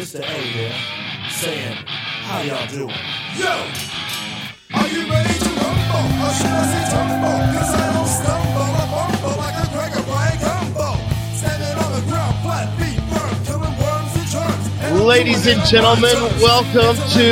[0.00, 0.20] Mr.
[0.20, 0.72] A here,
[1.28, 2.88] saying, how y'all doing?
[3.36, 3.52] Yo!
[4.72, 6.24] Are you ready to rumble?
[6.24, 7.36] Or should I say tumble?
[7.52, 10.96] Cause I don't stumble, I bumble like a Greg or Bryant Gumbel.
[11.36, 14.64] Standing on the ground, flat feet firm, killing worms and germs.
[14.80, 17.28] And Ladies and gentlemen, welcome to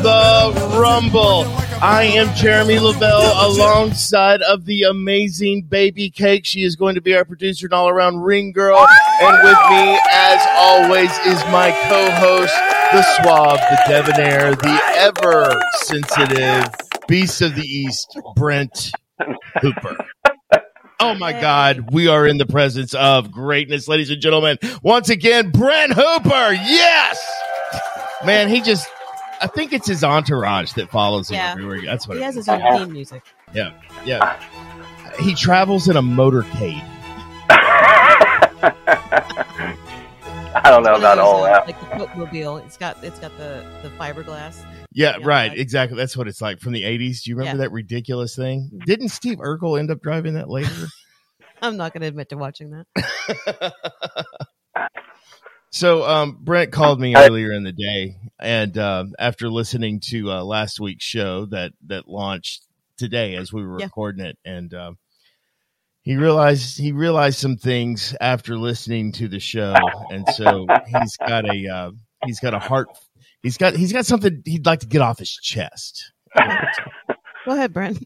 [0.00, 1.67] the Rumble.
[1.80, 6.44] I am Jeremy Lavelle alongside of the amazing Baby Cake.
[6.44, 8.84] She is going to be our producer and all around ring girl.
[9.22, 12.54] And with me, as always, is my co host,
[12.90, 16.64] the suave, the debonair, the ever sensitive
[17.06, 18.90] beast of the East, Brent
[19.60, 19.96] Hooper.
[20.98, 24.58] Oh my God, we are in the presence of greatness, ladies and gentlemen.
[24.82, 26.54] Once again, Brent Hooper.
[26.54, 27.24] Yes,
[28.24, 28.88] man, he just.
[29.40, 31.52] I think it's his entourage that follows him Yeah.
[31.52, 31.80] everywhere.
[31.84, 32.46] That's what He has is.
[32.46, 33.22] his own theme music.
[33.54, 33.72] Yeah,
[34.04, 34.40] yeah.
[35.20, 36.84] He travels in a motorcade.
[40.54, 41.66] I don't know One of about those, all uh, that.
[41.66, 42.56] Like the Coke-mobile.
[42.58, 44.64] It's got it's got the the fiberglass.
[44.92, 45.50] Yeah, Yeah, right.
[45.50, 45.96] like- Exactly.
[45.96, 47.22] That's what it's like from the '80s.
[47.22, 47.64] Do you remember Yeah.
[47.68, 48.70] that ridiculous thing?
[48.84, 50.88] Didn't Steve Urkel end up driving that later?
[51.62, 53.72] I'm not going to admit to watching that.
[55.70, 60.42] so um, Brent called me earlier in the day, and um, after listening to uh,
[60.44, 62.64] last week's show that that launched
[62.96, 63.86] today as we were Yeah.
[63.86, 64.98] recording it, and um,
[66.02, 69.74] he realized he realized some things after listening to the show,
[70.10, 71.90] and so he's got a uh,
[72.24, 72.88] he's got a heart.
[73.42, 76.12] He's got he's got something he'd like to get off his chest.
[77.44, 77.98] Go ahead, Brent.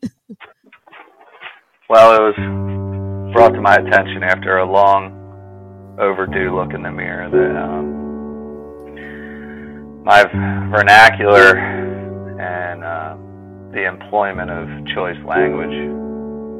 [1.88, 5.18] Well, it was brought to my attention after a long
[5.98, 8.02] overdue look in the mirror that um,
[10.04, 10.24] my
[10.70, 11.58] vernacular
[12.40, 13.16] and uh,
[13.72, 15.76] the employment of choice language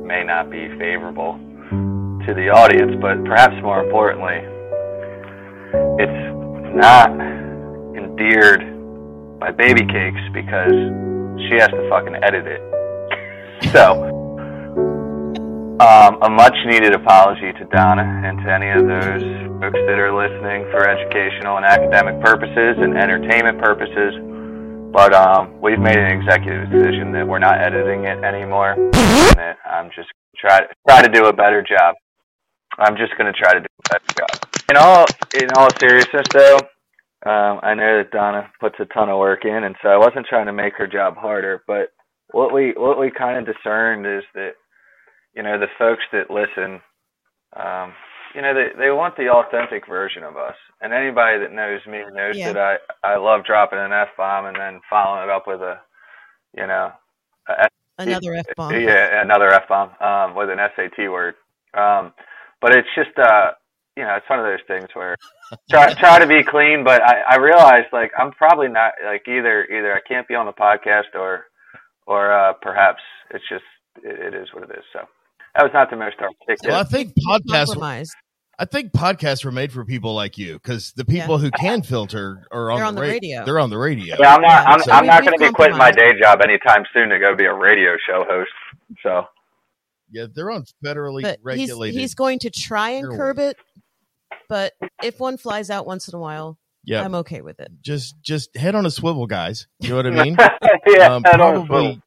[0.07, 1.39] may not be favorable
[2.27, 4.39] to the audience, but perhaps more importantly,
[5.99, 7.11] it's not
[7.97, 8.61] endeared
[9.41, 10.73] by baby cakes because
[11.49, 12.61] she has to fucking edit it.
[13.73, 14.12] So,
[15.81, 19.23] um, a much needed apology to Donna and to any of those
[19.61, 24.15] folks that are listening for educational and academic purposes and entertainment purposes.
[24.93, 28.75] But um, we've made an executive decision that we're not editing it anymore.
[28.75, 31.95] And I'm just try try to do a better job.
[32.79, 34.53] I'm just going to try to do a better job.
[34.69, 35.07] In all
[35.41, 36.59] in all seriousness, though,
[37.25, 40.27] um, I know that Donna puts a ton of work in, and so I wasn't
[40.27, 41.63] trying to make her job harder.
[41.67, 41.89] But
[42.33, 44.53] what we what we kind of discerned is that
[45.35, 46.81] you know the folks that listen,
[47.57, 47.93] um,
[48.35, 52.03] you know they they want the authentic version of us, and anybody that knows me
[52.13, 52.53] knows Yeah.
[52.53, 55.81] that I I love dropping an f bomb and then following it up with a,
[56.57, 56.93] you know,
[57.49, 58.73] a Another f bomb.
[58.75, 61.35] yeah, another f bomb um, with an SAT word.
[61.75, 62.13] Um,
[62.61, 63.53] but it's just uh,
[63.97, 65.17] you know, it's one of those things where
[65.71, 69.65] try try to be clean, but I I realize like I'm probably not like either
[69.67, 71.47] either I can't be on the podcast or
[72.07, 73.65] or uh, perhaps it's just
[74.03, 74.85] it, it is what it is.
[74.93, 75.01] So
[75.55, 76.59] that was not the most articulate.
[76.65, 77.67] Well, I think podcasts.
[77.67, 78.11] Compromise.
[78.59, 82.47] I think podcasts were made for people like you because the people who can filter
[82.53, 83.45] are on, They're the, on the radio.
[83.45, 84.17] They're on the radio.
[84.21, 84.49] Yeah, I'm not.
[84.49, 87.19] Yeah, I'm, so I'm not going to be quitting my day job anytime soon to
[87.19, 88.51] go be a radio show host.
[89.03, 89.25] So
[90.11, 92.01] Yeah, they're on federally But he's regulated.
[92.01, 93.19] he's going to try and Airways.
[93.19, 93.57] curb it.
[94.49, 97.73] But if one flies out once in a while, yeah, I'm okay with it.
[97.81, 99.67] just just head on a swivel, guys.
[99.81, 100.37] You know what I mean?
[100.87, 101.67] yeah, um, I don't know.
[101.67, 102.03] probably.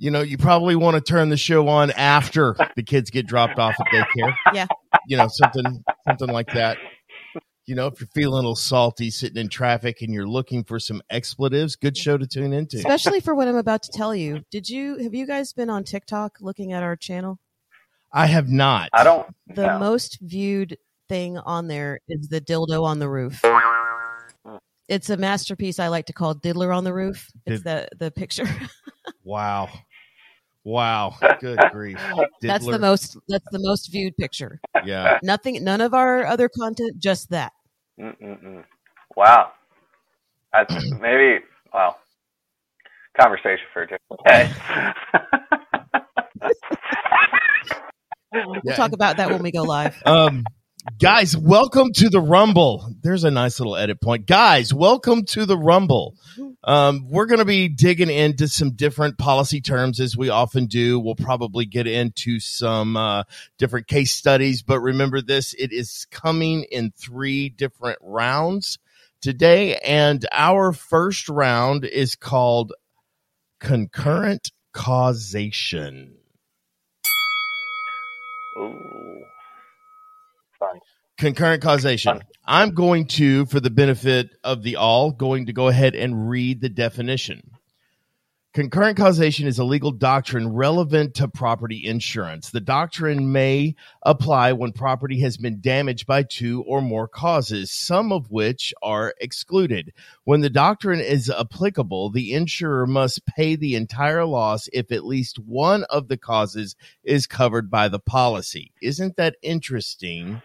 [0.00, 3.10] You, you- you know, you probably want to turn the show on after the kids
[3.10, 4.34] get dropped off at daycare.
[4.52, 4.66] Yeah.
[5.06, 6.78] You know, something something like that.
[7.66, 10.80] You know, if you're feeling a little salty sitting in traffic and you're looking for
[10.80, 12.78] some expletives, good show to tune into.
[12.78, 14.40] Especially for what I'm about to tell you.
[14.50, 17.38] Did you have you guys been on TikTok looking at our channel?
[18.12, 18.88] I have not.
[18.92, 19.28] I don't.
[19.54, 19.78] The No.
[19.78, 20.78] most viewed
[21.08, 23.40] thing on there is the dildo on the roof.
[24.88, 27.30] It's a masterpiece I like to call Diddler on the Roof.
[27.46, 28.46] It's the the picture.
[29.22, 29.68] Wow.
[30.64, 31.16] Wow.
[31.40, 31.98] Good grief.
[32.42, 34.60] that's the most that's the most viewed picture.
[34.84, 35.18] Yeah.
[35.22, 37.52] Nothing none of our other content, just that.
[37.98, 38.64] Mm-mm-mm.
[39.16, 39.52] Wow.
[40.52, 41.44] That's maybe.
[41.72, 41.98] Well,
[43.18, 44.50] conversation for a different day.
[48.32, 48.76] We'll Yeah.
[48.76, 50.00] talk about that when we go live.
[50.06, 50.44] Um,
[50.98, 52.94] guys, welcome to the Rumble.
[53.02, 54.26] There's a nice little edit point.
[54.26, 56.16] Guys, welcome to the Rumble.
[56.64, 60.98] Um, we're going to be digging into some different policy terms as we often do.
[60.98, 63.24] We'll probably get into some uh,
[63.58, 68.78] different case studies, but remember this it is coming in three different rounds
[69.20, 69.76] today.
[69.76, 72.72] And our first round is called
[73.58, 76.14] concurrent causation.
[78.58, 79.24] Ooh.
[81.20, 82.22] Concurrent causation.
[82.46, 86.62] I'm going to, for the benefit of the all, going to go ahead and read
[86.62, 87.50] the definition.
[88.54, 92.48] Concurrent causation is a legal doctrine relevant to property insurance.
[92.48, 98.12] The doctrine may apply when property has been damaged by two or more causes, some
[98.12, 99.92] of which are excluded.
[100.24, 105.38] When the doctrine is applicable, the insurer must pay the entire loss if at least
[105.38, 108.72] one of the causes is covered by the policy.
[108.80, 110.40] Isn't that interesting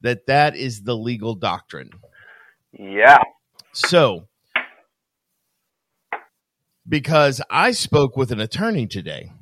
[0.00, 1.90] that that is the legal doctrine?
[2.72, 3.18] Yeah.
[3.72, 4.28] So,
[6.88, 9.32] because I spoke with an attorney today.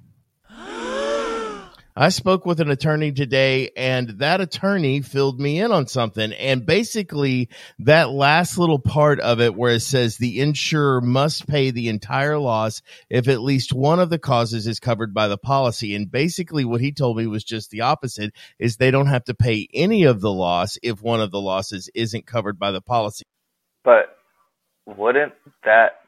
[1.96, 6.32] I spoke with an attorney today, and that attorney filled me in on something.
[6.32, 11.70] And basically, that last little part of it, where it says the insurer must pay
[11.70, 15.94] the entire loss if at least one of the causes is covered by the policy.
[15.94, 19.35] And basically, what he told me was just the opposite: is they don't have to
[19.35, 23.23] pay any of the loss if one of the losses isn't covered by the policy.
[23.85, 24.17] But
[24.85, 26.00] wouldn't that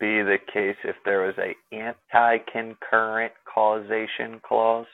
[0.00, 4.86] be the case if there was a anti-concurrent causation clause?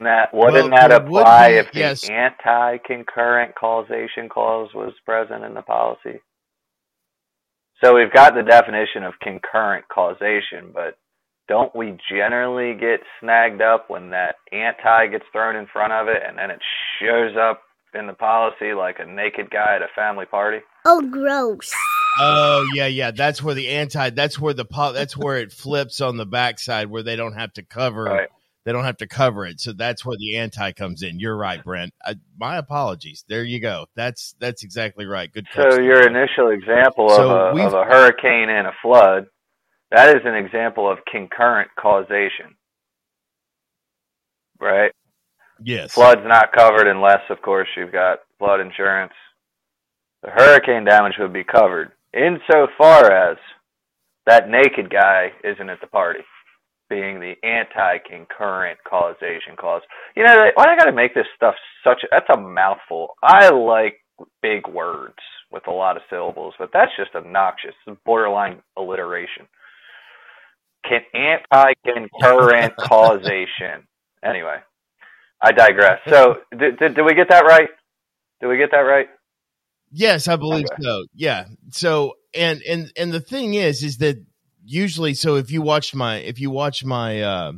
[0.00, 2.08] Wouldn't that, wouldn't Well, that there would apply be- if the yes.
[2.08, 6.20] anti-concurrent causation clause was present in the policy?
[7.82, 10.98] So we've got the definition of concurrent causation, but
[11.48, 16.22] don't we generally get snagged up when that anti gets thrown in front of it
[16.26, 16.60] and then it
[17.00, 17.62] shows up
[17.94, 20.58] in the policy like a naked guy at a family party?
[20.84, 21.72] Oh, gross.
[22.20, 23.12] Oh yeah, yeah.
[23.12, 24.10] That's where the anti.
[24.10, 27.52] That's where the po- That's where it flips on the backside, where they don't have
[27.54, 28.04] to cover.
[28.04, 28.28] Right.
[28.64, 29.60] They don't have to cover it.
[29.60, 31.18] So that's where the anti comes in.
[31.18, 31.94] You're right, Brent.
[32.04, 33.24] I, my apologies.
[33.28, 33.86] There you go.
[33.96, 35.32] That's that's exactly right.
[35.32, 35.46] Good.
[35.54, 39.26] So your initial example So of, a, of a hurricane and a flood,
[39.90, 42.56] that is an example of concurrent causation,
[44.60, 44.92] right?
[45.62, 45.92] yes.
[45.92, 49.12] Flood's not covered unless, of course, you've got flood insurance.
[50.22, 53.36] The hurricane damage would be covered insofar as
[54.26, 56.20] that naked guy isn't at the party,
[56.88, 59.82] being the anti-concurrent causation clause.
[60.16, 61.54] You know, why I got to make this stuff
[61.84, 62.02] such?
[62.10, 63.08] That's a mouthful.
[63.22, 64.00] I like
[64.42, 65.18] big words
[65.50, 67.74] with a lot of syllables, but that's just obnoxious.
[67.86, 69.46] It's borderline alliteration.
[70.84, 73.86] Can anti-concurrent causation.
[74.24, 74.56] Anyway,
[75.40, 76.00] I digress.
[76.08, 77.68] So, did, did, did we get that right?
[78.40, 79.06] Did we get that right?
[79.90, 80.82] Yes, I believe Okay.
[80.82, 81.04] so.
[81.14, 81.44] Yeah.
[81.70, 84.22] So and and and the thing is, is that
[84.64, 87.52] usually, so if you watch my if you watch my uh,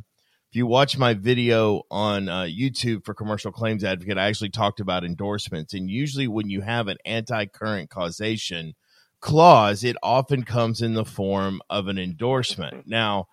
[0.50, 4.80] if you watch my video on uh, YouTube for Commercial Claims Advocate, I actually talked
[4.80, 8.74] about endorsements, and usually when you have an anti-current causation
[9.20, 12.86] clause, it often comes in the form of an endorsement.
[12.86, 13.26] Now,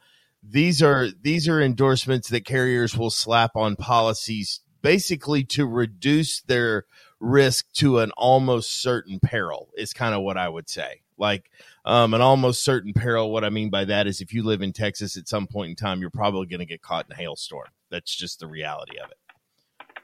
[0.43, 6.83] these are these are endorsements that carriers will slap on policies basically to reduce their
[7.19, 11.01] risk to an almost certain peril is kind of what I would say.
[11.17, 11.49] Like
[11.85, 13.31] um, an almost certain peril.
[13.31, 15.75] What I mean by that is if you live in Texas at some point in
[15.75, 17.69] time, you're probably going to get caught in a hailstorm.
[17.89, 19.17] That's just the reality of it.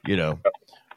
[0.06, 0.38] You know,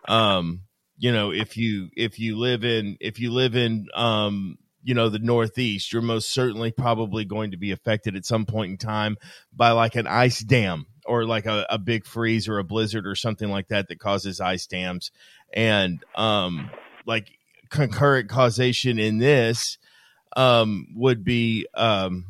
[0.07, 0.61] um,
[0.97, 5.09] you know, if you if you live in if you live in um, you know
[5.09, 9.17] the Northeast, you're most certainly probably going to be affected at some point in time
[9.53, 13.15] by like an ice dam or like a, a big freeze or a blizzard or
[13.15, 15.11] something like that that causes ice dams
[15.53, 16.69] and um
[17.05, 17.29] like
[17.69, 19.77] concurrent causation in this
[20.37, 22.25] um would be um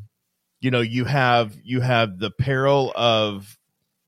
[0.61, 3.57] you know you have you have the peril of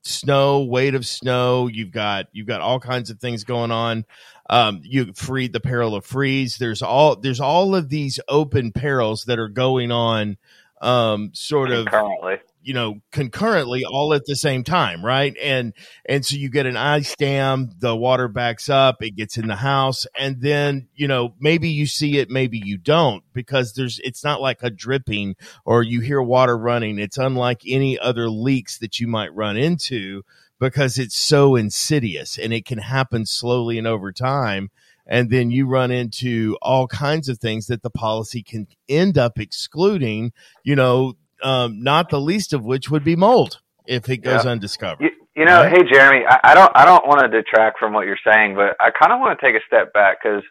[0.02, 1.66] snow weight of snow.
[1.68, 4.04] You've got you've got all kinds of things going on.
[4.48, 6.56] Um you free the peril of freeze.
[6.56, 10.38] There's all there's all of these open perils that are going on
[10.80, 15.36] um sort of Currently, you know concurrently all at the same time right?
[15.42, 15.72] And
[16.06, 19.56] and so you get an ice dam the water backs up it gets in the
[19.56, 24.24] house and then you know maybe you see it maybe you don't because there's it's
[24.24, 26.98] not like a dripping or you hear water running.
[26.98, 30.22] It's unlike any other leaks that you might run into
[30.58, 34.70] because it's so insidious and it can happen slowly and over time.
[35.06, 39.38] And then you run into all kinds of things that the policy can end up
[39.40, 44.44] excluding you know um, not the least of which would be mold if it goes
[44.44, 44.50] Yeah.
[44.52, 44.98] undiscovered.
[45.00, 45.72] you, you know, Right.
[45.72, 48.76] hey Jeremy, I, I don't I don't want to detract from what you're saying, but
[48.80, 50.42] I kind of want to take a step back because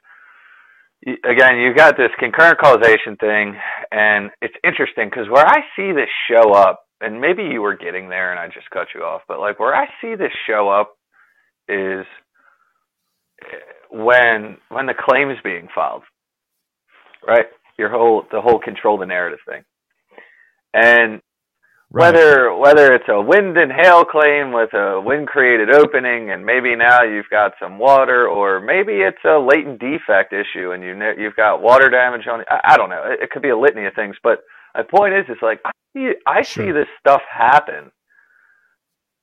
[1.25, 3.55] again, you've got this concurrent causation thing,
[3.91, 8.10] and it's interesting because where I see this show up, and maybe you were getting
[8.10, 10.93] there and I just cut you off, but like where I see this show up
[11.69, 12.05] is
[13.91, 16.03] when when the claim is being filed,
[17.27, 17.46] right?
[17.77, 19.63] Your whole the whole control the narrative thing,
[20.74, 21.22] and
[21.92, 22.14] Right.
[22.14, 26.76] Whether whether it's a wind and hail claim with a wind created opening, and maybe
[26.76, 31.14] now you've got some water, or maybe it's a latent defect issue, and you know,
[31.18, 32.42] you've got water damage on.
[32.48, 33.04] I, I don't know.
[33.08, 34.44] It, it could be a litany of things, but
[34.76, 37.92] my point is, it's like I see, I see this stuff happen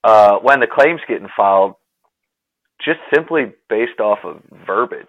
[0.03, 1.75] uh, when the claims getting filed,
[2.83, 5.07] just simply based off of verbiage.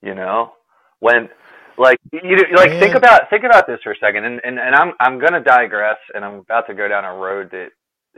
[0.00, 0.52] You know,
[1.00, 1.28] when
[1.78, 4.92] like you like think about think about this for a second, and and, and I'm
[5.00, 7.68] I'm gonna digress, and I'm about to go down a road that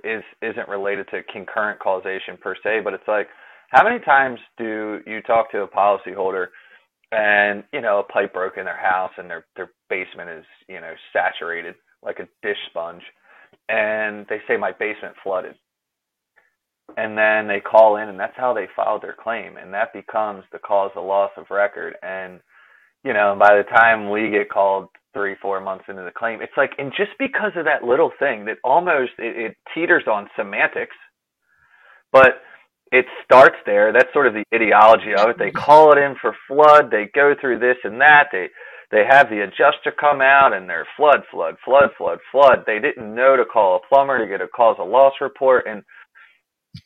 [0.05, 3.29] is isn't related to concurrent causation per se, but it's like
[3.71, 6.49] how many times do you talk to a policyholder
[7.13, 10.81] and you know a pipe broke in their house and their their basement is you
[10.81, 13.03] know saturated like a dish sponge,
[13.69, 15.55] and they say my basement flooded,
[16.97, 20.45] and then they call in and that's how they filed their claim, and that becomes
[20.53, 22.41] the cause of loss of record, and
[23.07, 26.57] you know by the time we get called three four months into the claim, it's
[26.57, 30.97] like and just because of that little thing that almost it, it teeters on semantics,
[32.13, 32.43] but
[32.93, 33.93] it starts there.
[33.93, 35.39] That's sort of the ideology of it.
[35.39, 36.91] They call it in for flood.
[36.91, 38.29] They go through this and that.
[38.33, 38.49] They
[38.91, 42.65] they have the adjuster come out and they're flood, flood, flood, flood, flood.
[42.67, 45.83] They didn't know to call a plumber to get a cause of loss report, and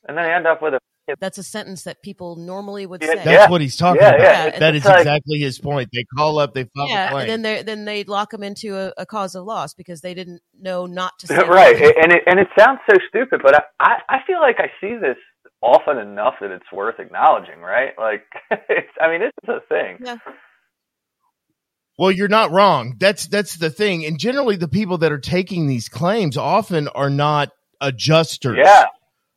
[0.06, 0.80] and then they end up with a
[1.18, 3.14] That's a sentence that people normally would Yeah, say.
[3.16, 3.50] That's Yeah.
[3.50, 4.20] what he's talking Yeah, about.
[4.20, 4.58] yeah.
[4.58, 5.88] That It's like- exactly his point.
[5.92, 7.22] They call up, they file a Yeah, claim.
[7.22, 10.14] and then they then they lock them into a, a cause of loss because they
[10.14, 11.76] didn't know not to say right.
[11.78, 11.96] that.
[12.02, 14.96] And it and it sounds so stupid, but I, I I feel like I see
[14.96, 15.16] this
[15.62, 17.92] often enough that it's worth acknowledging, right?
[17.98, 18.22] Like,
[18.68, 19.98] it's, I mean, this is a thing.
[20.02, 20.16] Yeah.
[21.98, 22.96] Well, you're not wrong.
[22.98, 24.06] That's that's the thing.
[24.06, 27.50] And generally, the people that are taking these claims often are not
[27.80, 28.56] adjusters.
[28.62, 28.86] Yeah.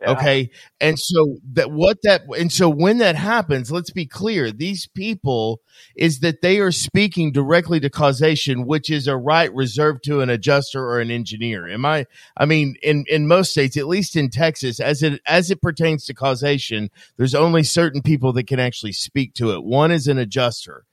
[0.06, 0.50] Okay.
[0.82, 5.62] And so that what that and so when that happens, let's be clear, these people
[5.96, 10.30] is that they are speaking directly to causation, which is a right reserved to an
[10.30, 11.70] adjuster or an engineer.
[11.70, 12.06] Am I
[12.36, 16.06] I mean, in in most states, at least in Texas, as it as it pertains
[16.06, 19.64] to causation, there's only certain people that can actually speak to it.
[19.64, 20.84] One is an adjuster.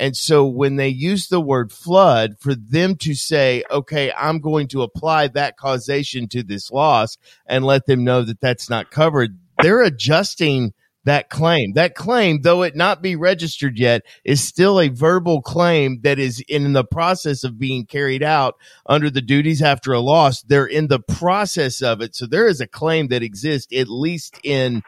[0.00, 4.66] And so when they use the word flood, for them to say, okay, I'm going
[4.68, 9.38] to apply that causation to this loss and let them know that that's not covered,
[9.62, 10.72] they're adjusting
[11.04, 11.74] that claim.
[11.74, 16.42] That claim, though it not be registered yet, is still a verbal claim that is
[16.48, 18.54] in the process of being carried out
[18.86, 20.40] under the duties after a loss.
[20.40, 22.16] They're in the process of it.
[22.16, 24.82] So there is a claim that exists, at least in,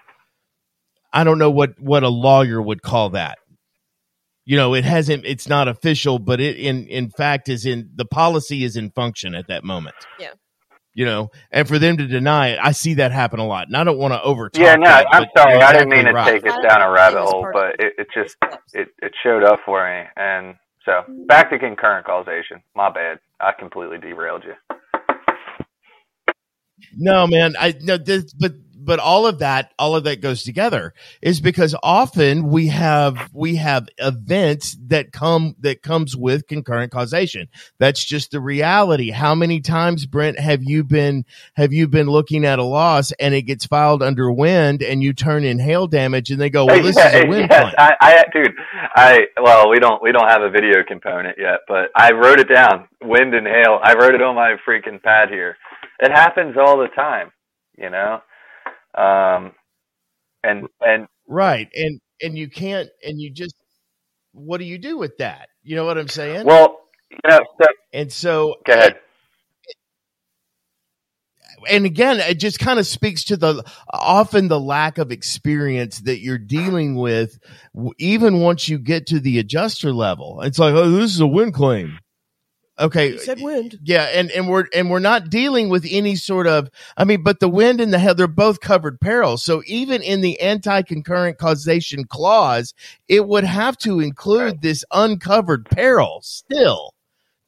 [1.13, 3.39] I don't know what, what a lawyer would call that
[4.45, 8.05] you know it hasn't it's not official but it in in fact is in the
[8.05, 10.31] policy is in function at that moment Yeah.
[10.95, 13.77] you know and for them to deny it i see that happen a lot and
[13.77, 15.55] i don't want to over Yeah, no, that, I'm sorry.
[15.55, 16.59] you're I didn't mean to exactly take right.
[16.59, 18.37] us down a rabbit hole, but it, it just
[18.75, 20.09] it, it showed up for me.
[20.17, 22.61] And so back to concurrent causation.
[22.75, 23.19] My bad.
[23.41, 24.55] I completely derailed you.
[26.97, 27.55] No, man.
[27.59, 28.53] I no, this, but
[28.85, 33.57] but all of that, all of that goes together is because often we have we
[33.57, 37.49] have events that come that comes with concurrent causation.
[37.79, 39.11] That's just the reality.
[39.11, 41.25] How many times, Brent, have you been
[41.55, 45.13] have you been looking at a loss and it gets filed under wind and you
[45.13, 47.75] turn in hail damage and they go, well, this is a wind yes, claim.
[47.79, 48.55] I, I, dude,
[48.95, 52.49] I well, we don't we don't have a video component yet, but I wrote it
[52.49, 52.89] down.
[53.03, 53.79] Wind and hail.
[53.83, 55.57] I wrote it on my freaking pad here.
[55.99, 57.31] It happens all the time,
[57.77, 58.21] you know.
[58.95, 59.53] Um,
[60.45, 61.69] and and Right.
[61.75, 63.55] And and you can't and you just
[64.33, 65.49] what do you do with that?
[65.63, 66.47] You know what I'm saying?
[66.47, 66.79] well,
[67.11, 68.99] you know, so and so go ahead.
[71.69, 76.21] and again, it just kind of speaks to the often the lack of experience that
[76.21, 77.39] you're dealing with,
[77.99, 80.41] even once you get to the adjuster level.
[80.43, 81.99] It's like, oh, this is a wind claim.
[82.81, 83.79] Okay, You said wind.
[83.83, 86.71] yeah, and and we're and we're not dealing with any sort of.
[86.97, 89.43] I mean, but the wind and the hail, they're both covered perils.
[89.43, 92.73] So even in the anti-concurrent causation clause,
[93.09, 96.95] it would have to include this uncovered peril still.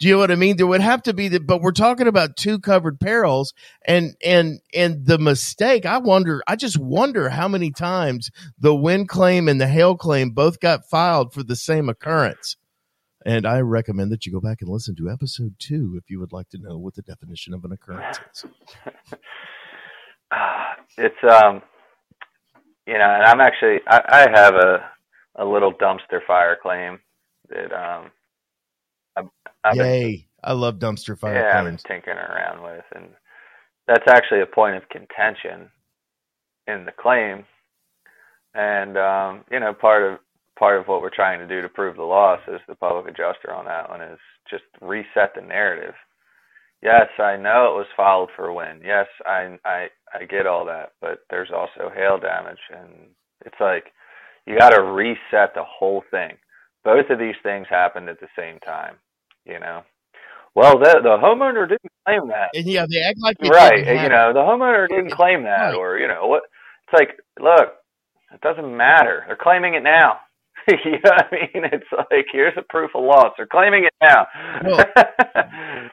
[0.01, 0.57] Do you know what I mean?
[0.59, 3.55] There would have to be that, but we're talking about two covered perils,
[3.87, 5.87] and and and the mistake.
[5.87, 6.43] I wonder.
[6.47, 10.85] I just wonder how many times the wind claim and the hail claim both got
[10.91, 12.57] filed for the same occurrence.
[13.25, 16.33] And I recommend that you go back and listen to episode two if you would
[16.33, 18.45] like to know what the definition of an occurrence is.
[20.33, 21.63] Ah, it's um
[22.87, 24.91] you know and i'm actually i, I have a
[25.37, 26.99] a little dumpster fire claim
[27.51, 28.11] that um
[29.17, 29.29] i've,
[29.63, 30.27] I've been, Yay!
[30.43, 31.83] I love dumpster fire yeah i've been claims.
[31.87, 33.09] tinkering around with and
[33.87, 35.71] that's actually a point of contention
[36.67, 37.45] in the claim
[38.55, 40.19] and um you know part of
[40.59, 43.53] part of what we're trying to do to prove the loss is the public adjuster
[43.53, 44.19] on that one is
[44.51, 45.95] just reset the narrative
[46.85, 48.83] Yes, I know it was filed for wind.
[48.85, 53.09] Yes, I I I get all that, but there's also hail damage, and
[53.47, 53.87] it's like
[54.47, 56.37] you got to reset the whole thing.
[56.85, 58.97] Both of these things happened at the same time,
[59.47, 59.83] you know.
[60.55, 63.79] Well, the the homeowner didn't claim that, And yeah, they act like right?
[63.79, 66.43] You know, the homeowner didn't claim that, or you know what?
[66.87, 67.77] It's like, look,
[68.31, 69.25] it doesn't matter.
[69.27, 70.21] They're claiming it now.
[70.85, 71.65] you know what I mean?
[71.73, 73.33] It's like here's a proof of loss.
[73.37, 74.27] They're claiming it now.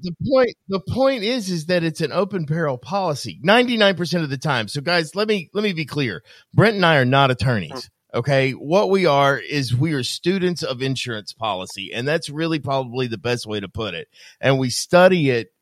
[0.00, 4.38] the point the point is is that it's an open peril policy 99% of the
[4.38, 6.22] time so guys let me let me be clear
[6.54, 10.80] brent and i are not attorneys okay what we are is we are students of
[10.80, 14.08] insurance policy and that's really probably the best way to put it
[14.40, 15.52] and we study it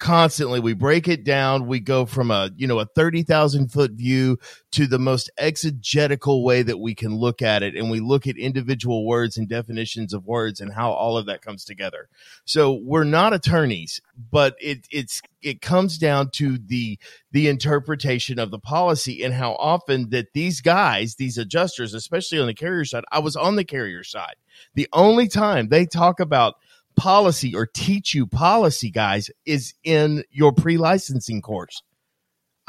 [0.00, 0.58] constantly.
[0.58, 1.66] We break it down.
[1.66, 4.38] We go from a you know a 30,000 foot view
[4.72, 7.76] to the most exegetical way that we can look at it.
[7.76, 11.42] And we look at individual words and definitions of words and how all of that
[11.42, 12.08] comes together.
[12.44, 16.98] So we're not attorneys but it it's it comes down to the
[17.32, 22.46] the interpretation of the policy and how often that these guys these adjusters especially on
[22.46, 24.34] the carrier side I was on the carrier side.
[24.74, 26.56] The only time they talk about
[27.00, 31.82] policy or teach you policy guys is in your pre-licensing course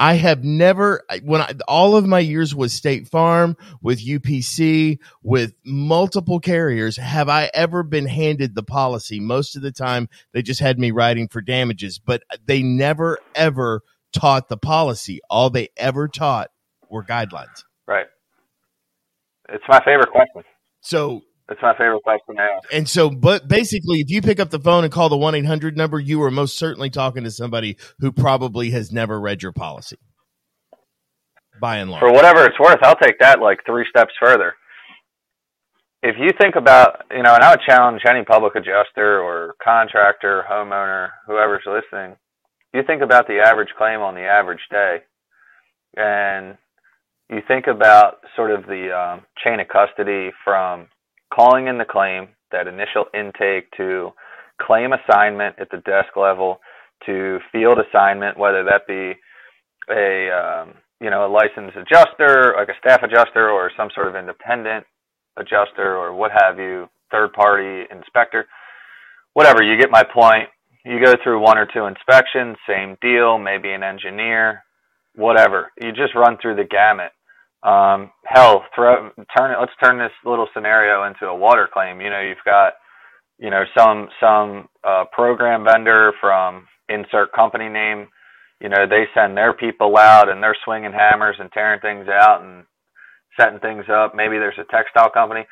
[0.02, 5.54] I have never when I, all of my years with State Farm, with UPC, with
[5.64, 9.20] multiple carriers, have I ever been handed the policy?
[9.20, 13.82] Most of the time, they just had me writing for damages, but they never ever
[14.12, 15.20] taught the policy.
[15.30, 16.50] All they ever taught
[16.90, 17.64] were guidelines.
[17.86, 18.08] right.
[19.50, 20.44] It's my favorite question.
[20.80, 22.74] So It's my favorite question to ask.
[22.74, 25.46] and so, but basically, if you pick up the phone and call the one eight
[25.46, 29.52] hundred number, you are most certainly talking to somebody who probably has never read your
[29.52, 29.98] policy.
[31.60, 34.54] By and large, For whatever it's worth, I'll take that like three steps further.
[36.02, 40.44] If you think about, you know, and I would challenge any public adjuster or contractor,
[40.50, 42.16] homeowner, whoever's listening,
[42.74, 45.00] you think about the average claim on the average day,
[45.98, 46.58] and
[47.30, 50.88] you think about sort of the um, chain of custody from
[51.34, 54.12] calling in the claim, that initial intake, to
[54.62, 56.60] claim assignment at the desk level,
[57.06, 59.14] to field assignment, whether that be
[59.90, 64.16] a um, you know a licensed adjuster, like a staff adjuster, or some sort of
[64.16, 64.86] independent
[65.38, 68.46] adjuster, or what have you, third party inspector,
[69.34, 69.64] whatever.
[69.64, 70.50] You get my point.
[70.84, 74.64] You go through one or two inspections, same deal, maybe an engineer,
[75.16, 75.72] whatever.
[75.80, 77.12] You just run through the gamut.
[77.64, 79.60] Um, hell, throw turn it.
[79.60, 82.02] Let's turn this little scenario into a water claim.
[82.02, 82.74] You know, you've got
[83.38, 88.08] you know some some uh, program vendor from insert company name
[88.62, 92.44] you know, they send their people out and they're swinging hammers and tearing things out
[92.44, 92.64] and
[93.38, 94.14] setting things up.
[94.14, 95.46] Maybe there's a textile company.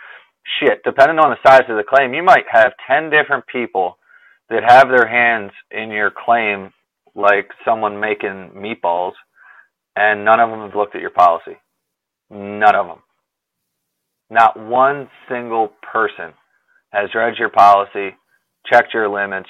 [0.60, 3.98] Shit, depending on the size of the claim, you might have 10 different people
[4.50, 6.72] that have their hands in your claim
[7.16, 9.14] like someone making meatballs,
[9.96, 11.58] and none of them have looked at your policy.
[12.30, 13.00] None of them.
[14.30, 16.34] Not one single person
[16.92, 18.16] has read your policy,
[18.72, 19.50] checked your limits,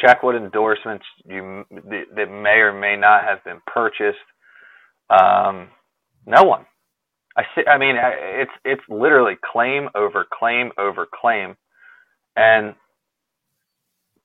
[0.00, 4.18] checked what endorsements you that may or may not have been purchased.
[5.10, 5.68] Um,
[6.26, 6.66] no one.
[7.36, 7.62] I see.
[7.66, 11.56] I mean, it's it's literally claim over claim over claim,
[12.34, 12.74] and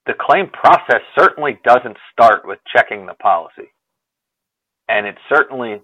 [0.08, 3.70] the claim process certainly doesn't start with checking the policy,
[4.88, 5.82] and it certainly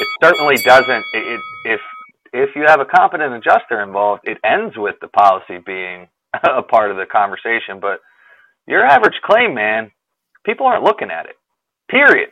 [0.00, 1.04] it certainly doesn't.
[1.14, 1.80] It, it, if
[2.32, 6.90] if you have a competent adjuster involved, it ends with the policy being a part
[6.90, 8.00] of the conversation, but
[8.66, 9.90] your average claim, man,
[10.44, 11.36] people aren't looking at it.
[11.88, 12.30] Period.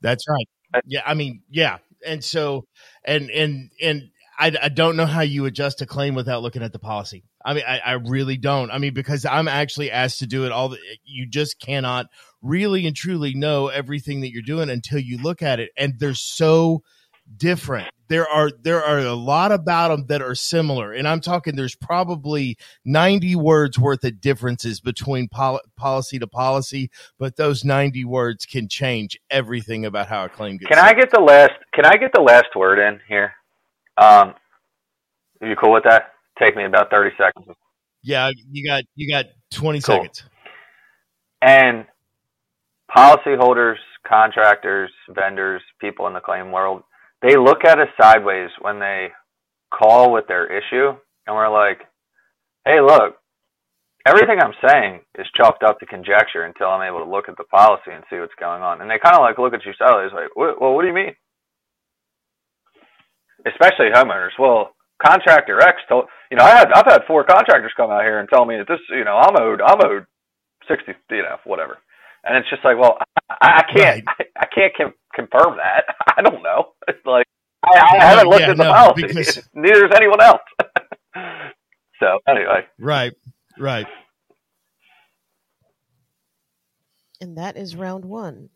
[0.00, 0.82] That's right.
[0.86, 2.64] Yeah, I mean, yeah, and so
[3.04, 6.72] and and and I, I don't know how you adjust a claim without looking at
[6.72, 7.24] the policy.
[7.44, 8.70] I mean, I, I really don't.
[8.70, 10.70] I mean, because I'm actually asked to do it all.
[10.70, 12.06] The, you just cannot
[12.42, 16.14] really and truly know everything that you're doing until you look at it, and they're
[16.14, 16.82] so
[17.36, 17.90] different.
[18.08, 21.56] There are there are a lot about them that are similar, and I'm talking.
[21.56, 28.04] There's probably 90 words worth of differences between pol- policy to policy, but those 90
[28.04, 30.68] words can change everything about how a claim gets.
[30.68, 31.52] Can I get the last?
[31.72, 33.32] Can I get the last word in here?
[33.96, 34.34] Um,
[35.40, 36.12] are you cool with that?
[36.38, 37.54] Take me about thirty seconds.
[38.02, 39.96] Yeah, you got you got 20 Cool.
[39.96, 40.24] seconds.
[41.42, 41.86] And
[42.94, 46.82] policyholders, contractors, vendors, people in the claim world,
[47.22, 49.08] they look at us sideways when they
[49.72, 51.80] call with their issue, and we're like,
[52.64, 53.16] "Hey, look,
[54.06, 57.44] everything I'm saying is chalked up to conjecture until I'm able to look at the
[57.44, 60.12] policy and see what's going on." And they kind of like look at you sideways,
[60.12, 61.14] like, Well, what do you mean?"
[63.46, 64.36] Especially homeowners.
[64.38, 68.18] Well, contractor X told you know I had I've had four contractors come out here
[68.18, 70.06] and tell me that this you know I'm owed I'm owed
[70.68, 71.78] sixty, you know, whatever.
[72.22, 72.98] And it's just like, well,
[73.30, 74.28] I, I can't, Right.
[74.36, 75.84] I, I can't com- confirm that.
[76.18, 76.72] I don't know.
[76.88, 77.26] It's like
[77.64, 79.02] I, I haven't looked yeah, at the no, policy.
[79.06, 80.40] because- Neither has anyone else.
[81.98, 83.14] so anyway, Right.
[83.58, 83.86] Right.
[87.20, 88.48] And that is round one.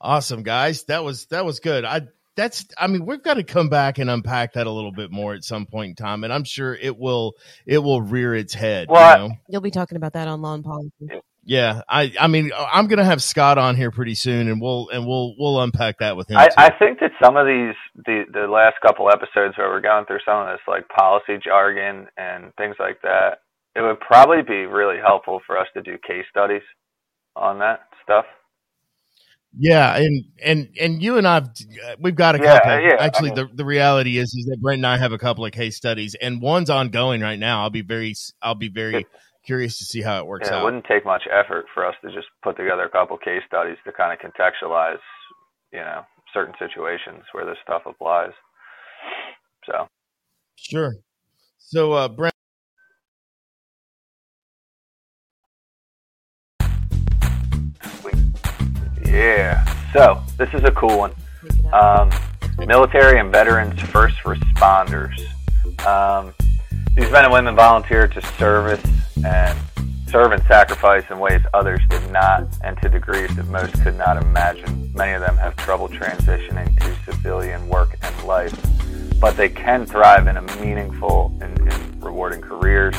[0.00, 0.84] Awesome, guys.
[0.84, 1.84] That was that was good.
[1.84, 2.02] I
[2.40, 5.34] that's I mean, we've got to come back and unpack that a little bit more
[5.34, 7.34] at some point in time, and I'm sure it will
[7.66, 8.88] it will rear its head.
[8.88, 9.34] you Well, I- know?
[9.48, 11.20] You'll be talking about that on law and policy.
[11.44, 15.06] Yeah, I I mean, I'm gonna have Scott on here pretty soon, and we'll and
[15.06, 16.36] we'll we'll unpack that with him.
[16.38, 16.54] I, too.
[16.58, 17.74] I think that some of these
[18.06, 22.06] the the last couple episodes where we're going through some of this like policy jargon
[22.16, 23.40] and things like that,
[23.74, 26.62] it would probably be really helpful for us to do case studies
[27.36, 28.26] on that stuff.
[29.58, 31.48] Yeah, and and and you and I've
[31.98, 32.70] we've got a Yeah, couple.
[32.70, 35.18] yeah, I Actually, mean- the the reality is is that Brent and I have a
[35.18, 37.62] couple of case studies, and one's ongoing right now.
[37.62, 39.06] I'll be very I'll be very
[39.44, 40.64] curious to see how it works Yeah, it out.
[40.64, 43.92] wouldn't take much effort for us to just put together a couple case studies to
[43.92, 44.98] kind of contextualize,
[45.72, 48.30] you know, certain situations where this stuff applies.
[49.66, 49.88] So
[50.56, 50.94] Sure.
[51.58, 52.34] So, uh, Brent,
[59.20, 61.12] yeah, so this is a cool one.
[61.72, 62.10] Um,
[62.66, 65.18] military and veterans first responders.
[65.86, 66.32] Um,
[66.96, 68.82] these men and women volunteer to service
[69.24, 69.58] and
[70.08, 74.16] serve and sacrifice in ways others did not, and to degrees that most could not
[74.16, 74.90] imagine.
[74.94, 78.54] Many of them have trouble transitioning to civilian work and life,
[79.20, 82.96] but they can thrive in a meaningful and, and rewarding careers.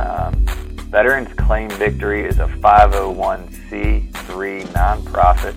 [0.00, 0.46] Um,
[0.92, 5.54] Veterans Claim Victory is a 501c3 nonprofit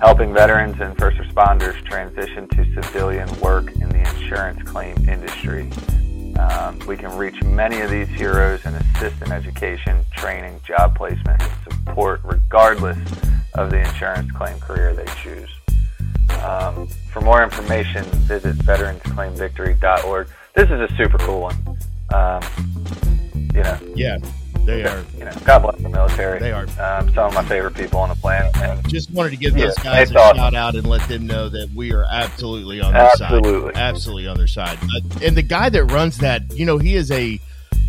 [0.00, 5.68] helping veterans and first responders transition to civilian work in the insurance claim industry.
[6.38, 11.42] Um, we can reach many of these heroes and assist in education, training, job placement,
[11.42, 12.96] and support, regardless
[13.54, 15.50] of the insurance claim career they choose.
[16.44, 20.28] Um, for more information, visit veteransclaimvictory.org.
[20.54, 21.56] This is a super cool one.
[22.14, 22.40] Um,
[23.52, 24.18] you know, yeah,
[24.66, 25.04] they are.
[25.18, 26.38] you know, God bless the military.
[26.38, 26.62] They are.
[26.80, 28.56] Um, some of my favorite people on the planet.
[28.58, 31.48] And Just wanted to give those Yeah, guys a shout out and let them know
[31.48, 33.72] that we are absolutely on their Absolutely.
[33.74, 33.80] side.
[33.82, 34.78] Absolutely on their side.
[35.22, 37.40] And the guy that runs that, you know, he is a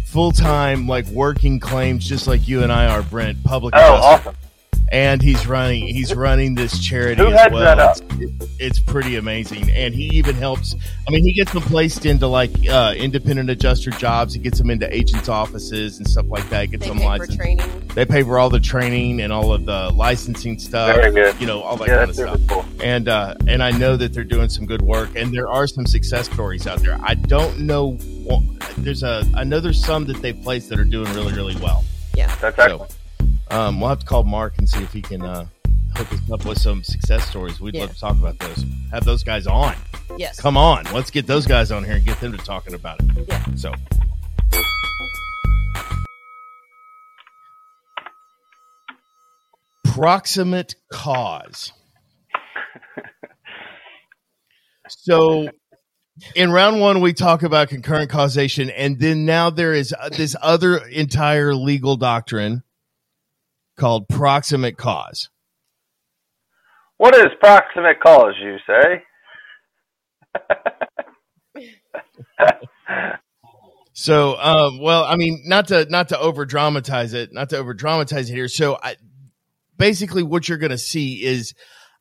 [0.05, 4.29] full time, like working claims, just like you and I are, Brent, public oh, adjuster.
[4.29, 4.35] awesome.
[4.91, 7.61] And he's running he's running this charity Who as well.
[7.63, 7.97] that up?
[8.19, 10.75] It's, it's pretty amazing, and he even helps.
[11.07, 14.33] I mean, he gets them placed into like uh, independent adjuster jobs.
[14.33, 16.69] He gets them into agents' offices and stuff like that.
[16.71, 17.37] Gets They them pay for licensed.
[17.39, 17.87] training.
[17.95, 20.95] They pay for all the training and all of the licensing stuff.
[20.95, 21.39] Very good.
[21.39, 22.35] You know all that Yeah, kind of stuff.
[22.35, 22.65] really cool.
[22.83, 25.85] And uh, and I know that they're doing some good work, and there are some
[25.87, 26.97] success stories out there.
[27.01, 27.97] I don't know.
[28.25, 28.43] Well,
[28.77, 31.83] there's a I know there's some that they place that are doing really really well.
[32.13, 32.97] Yeah, that's So, excellent.
[33.51, 35.45] Um, we'll have to call Mark and see if he can uh,
[35.95, 37.59] hook us up with some success stories.
[37.59, 37.81] We'd Yeah.
[37.81, 38.65] love to talk about those.
[38.91, 39.75] Have those guys on.
[40.17, 40.39] Yes.
[40.39, 43.25] Come on, let's get those guys on here and get them to talking about it.
[43.27, 43.45] Yeah.
[43.55, 43.73] So.
[49.83, 51.73] Proximate cause.
[54.93, 55.47] So
[56.35, 60.35] in round one, we talk about concurrent causation, and then now there is uh, this
[60.41, 62.61] other entire legal doctrine
[63.81, 65.29] called proximate cause.
[66.97, 69.03] What is proximate cause, you say?
[73.93, 77.73] So, um, well, I mean, not to not to over dramatize it, not to over
[77.73, 78.47] dramatize it here.
[78.47, 78.95] So, I,
[79.77, 81.53] basically, what you're going to see is,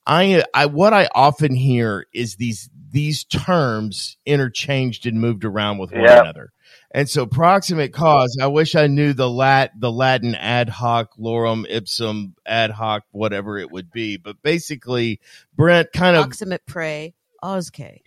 [0.07, 5.91] I, I, what I often hear is these these terms interchanged and moved around with
[5.91, 6.21] one Yeah.
[6.21, 6.53] another.
[6.93, 8.37] And so, proximate cause.
[8.41, 13.59] I wish I knew the lat the Latin ad hoc lorem ipsum ad hoc whatever
[13.59, 15.21] it would be, but basically,
[15.55, 17.15] Brent kind of Proximate prey.
[17.43, 18.03] Oske.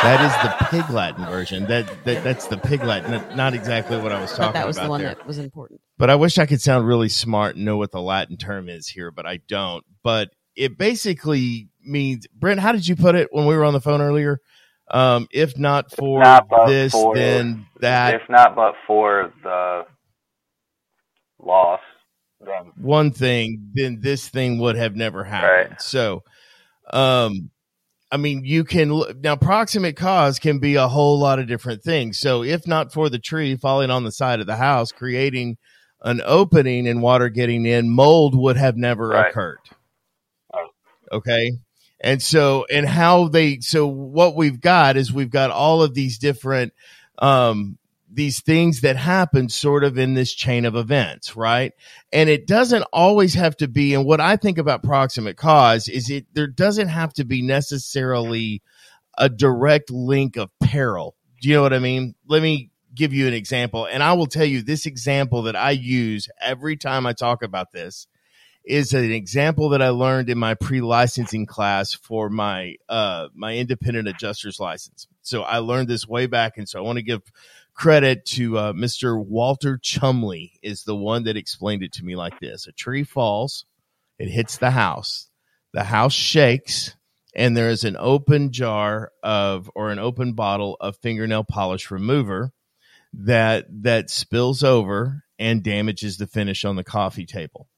[0.00, 1.66] That is the pig Latin version.
[1.66, 3.10] That, that that's the pig Latin.
[3.10, 4.54] Not- Not exactly what I was talking about.
[4.54, 5.14] that was about the one there.
[5.14, 5.80] that was important.
[5.98, 8.88] But I wish I could sound really smart and know what the Latin term is
[8.88, 9.84] here, but I don't.
[10.02, 13.80] But it basically means, Brent, how did you put it when we were on the
[13.80, 14.40] phone earlier?
[14.92, 19.86] Um, if not for not this, for- then that if not but for the
[21.38, 21.80] loss,
[22.40, 25.70] then one thing, then this thing would have never happened.
[25.70, 25.82] Right.
[25.82, 26.22] So,
[26.92, 27.50] um,
[28.10, 32.18] I mean, you can now proximate cause can be a whole lot of different things.
[32.18, 35.56] So, if not for the tree falling on the side of the house, creating
[36.02, 39.30] an opening and water getting in, mold would have never Right.
[39.30, 39.58] occurred.
[40.52, 40.66] Right.
[41.12, 41.52] Okay.
[42.00, 46.18] And so, and how they, so what we've got is we've got all of these
[46.18, 46.72] different,
[47.18, 47.76] um,
[48.12, 51.72] these things that happen sort of in this chain of events, right?
[52.12, 53.94] And it doesn't always have to be.
[53.94, 58.62] And what I think about proximate cause is it there doesn't have to be necessarily
[59.16, 61.14] a direct link of peril.
[61.40, 62.14] Do you know what I mean?
[62.26, 63.86] Let me give you an example.
[63.86, 67.70] And I will tell you this example that I use every time I talk about
[67.72, 68.06] this
[68.64, 74.08] is an example that I learned in my pre-licensing class for my uh my independent
[74.08, 75.06] adjuster's license.
[75.22, 77.22] So I learned this way back and so I want to give
[77.74, 79.22] credit to uh, Mr.
[79.22, 82.66] Walter Chumley is the one that explained it to me like this.
[82.66, 83.64] A tree falls,
[84.18, 85.28] it hits the house.
[85.72, 86.94] The house shakes
[87.34, 92.52] and there is an open jar of or an open bottle of fingernail polish remover
[93.12, 97.68] that that spills over and damages the finish on the coffee table.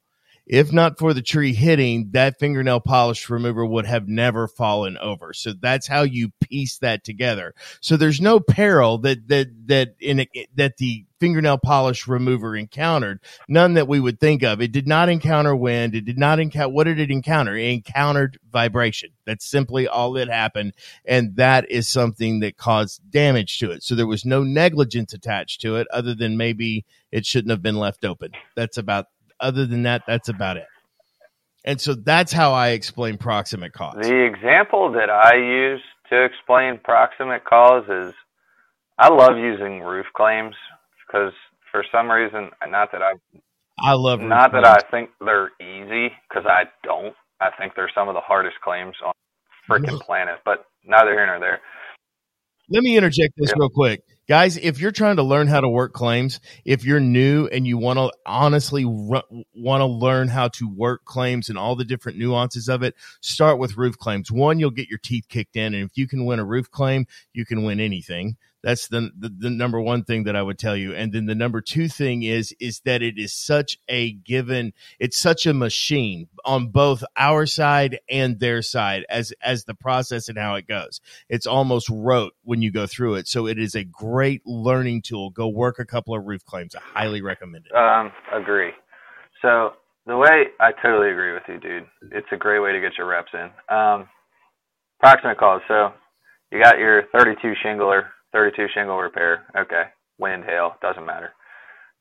[0.46, 5.33] If not for the tree hitting, that fingernail polish remover would have never fallen over.
[5.33, 7.55] So that's how you piece that together.
[7.81, 13.20] So there's no peril that that that in a, that the fingernail polish remover encountered.
[13.48, 14.61] None that we would think of.
[14.61, 15.94] It did not encounter wind.
[15.94, 16.70] It did not encounter.
[16.70, 17.57] What did it encounter?
[17.57, 19.11] It encountered vibration.
[19.24, 20.72] That's simply all that happened,
[21.05, 23.85] and that is something that caused damage to it.
[23.85, 27.78] So there was no negligence attached to it, other than maybe it shouldn't have been
[27.78, 28.33] left open.
[28.57, 29.07] That's about
[29.42, 30.66] other than that, that's about it.
[31.64, 33.96] And so that's how I explain proximate cause.
[34.00, 38.14] The example that I use to explain proximate cause is
[38.98, 40.55] I love using roof claims
[41.07, 41.33] because
[41.70, 43.12] for some reason, not that I,
[43.78, 44.76] I love not that claims.
[44.78, 47.14] I think they're easy because I don't.
[47.40, 49.12] I think they're some of the hardest claims on
[49.68, 51.61] freaking planet, but neither here nor there.
[52.72, 53.54] Let me interject this Yeah.
[53.58, 54.02] real quick.
[54.26, 57.76] Guys, if you're trying to learn how to work claims, if you're new and you
[57.76, 62.68] want to honestly want to learn how to work claims and all the different nuances
[62.68, 64.32] of it, start with roof claims.
[64.32, 65.74] One, you'll get your teeth kicked in.
[65.74, 68.37] And if you can win a roof claim, you can win anything.
[68.62, 70.94] That's the, the the number one thing that I would tell you.
[70.94, 75.16] And then the number two thing is is that it is such a given, it's
[75.16, 80.38] such a machine on both our side and their side as as the process and
[80.38, 81.01] how it goes.
[81.29, 83.29] It's almost rote when you go through it.
[83.29, 85.31] So it is a great learning tool.
[85.31, 86.75] Go work a couple of roof claims.
[86.75, 87.75] I highly recommend it.
[87.75, 88.70] Um, agree.
[89.40, 89.72] So
[90.07, 91.87] the way I totally agree with you, dude.
[92.12, 93.51] It's a great way to get your reps in.
[93.75, 94.09] Um,
[95.01, 95.61] proximate cause.
[95.68, 95.92] So
[96.51, 99.47] you got your 32 shingler, 32 shingle repair.
[99.57, 99.85] Okay,
[100.18, 101.33] wind, hail, doesn't matter.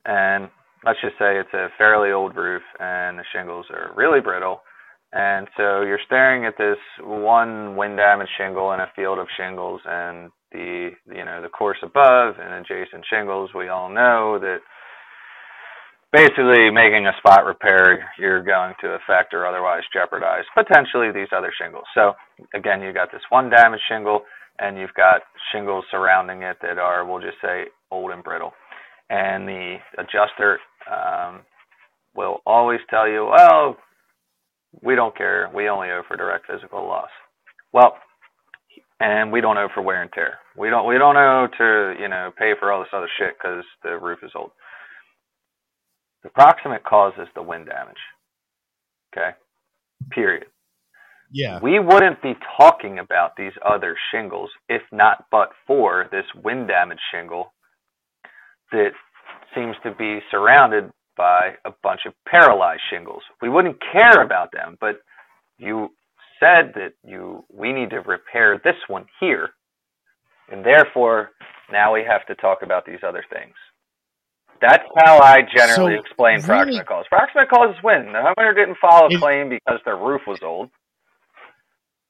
[0.04, 0.48] And
[0.84, 4.60] let's just say it's a fairly old roof and the shingles are really brittle.
[5.12, 9.80] And so you're staring at this one wind damaged shingle in a field of shingles
[9.84, 14.60] and the you know the course above and adjacent shingles we all know that
[16.12, 21.52] basically making a spot repair you're going to affect or otherwise jeopardize potentially these other
[21.58, 21.84] shingles.
[21.94, 22.12] So
[22.54, 24.22] again, you got this one damaged shingle
[24.62, 25.22] and you've got
[25.52, 28.52] shingles surrounding it that are we'll just say old and brittle.
[29.10, 30.58] And the adjuster
[30.90, 31.40] um,
[32.14, 33.76] will always tell you, well,
[34.82, 35.50] we don't care.
[35.54, 37.10] We only owe for direct physical loss.
[37.72, 37.96] Well,
[39.00, 40.38] and we don't owe for wear and tear.
[40.56, 43.64] We don't we don't owe to you know pay for all this other shit because
[43.82, 44.52] the roof is old.
[46.22, 47.96] The proximate cause is the wind damage.
[49.12, 49.30] Okay.
[50.10, 50.44] Period.
[51.32, 51.58] Yeah.
[51.62, 57.00] We wouldn't be talking about these other shingles if not but for this wind damage
[57.10, 57.52] shingle
[58.70, 58.90] that
[59.54, 63.22] seems to be surrounded by a bunch of paralyzed shingles.
[63.40, 65.00] We wouldn't care about them, but
[65.58, 65.90] you
[66.40, 69.50] said that you we need to repair this one here.
[70.50, 71.30] And therefore,
[71.70, 73.54] now we have to talk about these other things.
[74.60, 77.04] That's how I generally So, explain really- proximate cause.
[77.08, 80.42] Proximate cause is when the homeowner didn't file a It- claim because their roof was
[80.42, 80.70] old.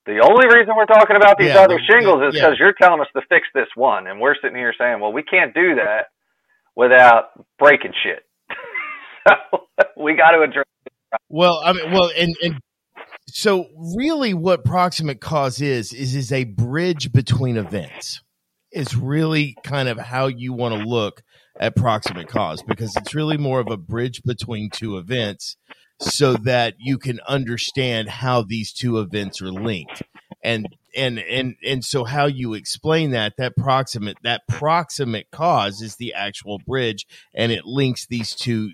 [0.06, 2.46] The only reason we're talking about these Yeah, other the- shingles is yeah.
[2.46, 5.22] because you're telling us to fix this one, and we're sitting here saying, "Well, we
[5.22, 6.06] can't do that
[6.74, 8.24] without breaking shit."
[9.28, 9.34] so
[9.96, 10.66] we got to address.
[11.28, 12.54] Well, I mean, well, and and
[13.28, 18.20] so really, what proximate cause is is is a bridge between events.
[18.72, 21.22] Is really kind of how you want to look
[21.60, 25.58] at proximate cause because it's really more of a bridge between two events,
[26.02, 30.02] so that you can understand how these two events are linked,
[30.42, 35.96] and and and and so how you explain that that proximate that proximate cause is
[35.96, 38.72] the actual bridge, and it links these two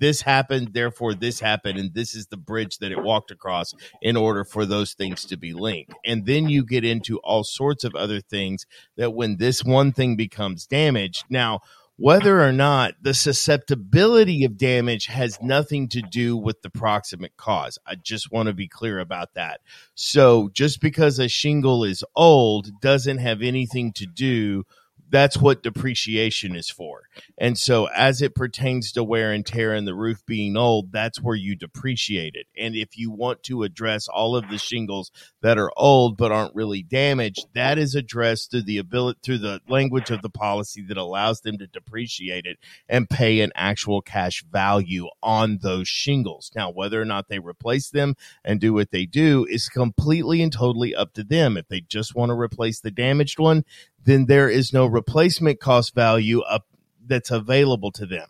[0.00, 4.16] this happened, therefore this happened, and this is the bridge that it walked across in
[4.16, 5.92] order for those things to be linked.
[6.04, 10.16] And then you get into all sorts of other things that when this one thing
[10.16, 11.60] becomes damaged, now
[11.98, 17.76] whether or not the susceptibility of damage has nothing to do with the proximate cause.
[17.84, 19.60] I just want to be clear about that.
[19.96, 24.64] So just because a shingle is old doesn't have anything to do
[25.10, 27.02] that's what depreciation is for.
[27.36, 31.20] And so, as it pertains to wear and tear and the roof being old, that's
[31.20, 32.46] where you depreciate it.
[32.56, 35.10] And if you want to address all of the shingles
[35.42, 39.60] that are old but aren't really damaged, that is addressed through the ability through the
[39.68, 44.44] language of the policy that allows them to depreciate it and pay an actual cash
[44.44, 46.50] value on those shingles.
[46.54, 50.52] Now, whether or not they replace them and do what they do is completely and
[50.52, 51.56] totally up to them.
[51.56, 53.64] If they just want to replace the damaged one,
[54.04, 56.66] then there is no replacement cost value up
[57.06, 58.28] that's available to them.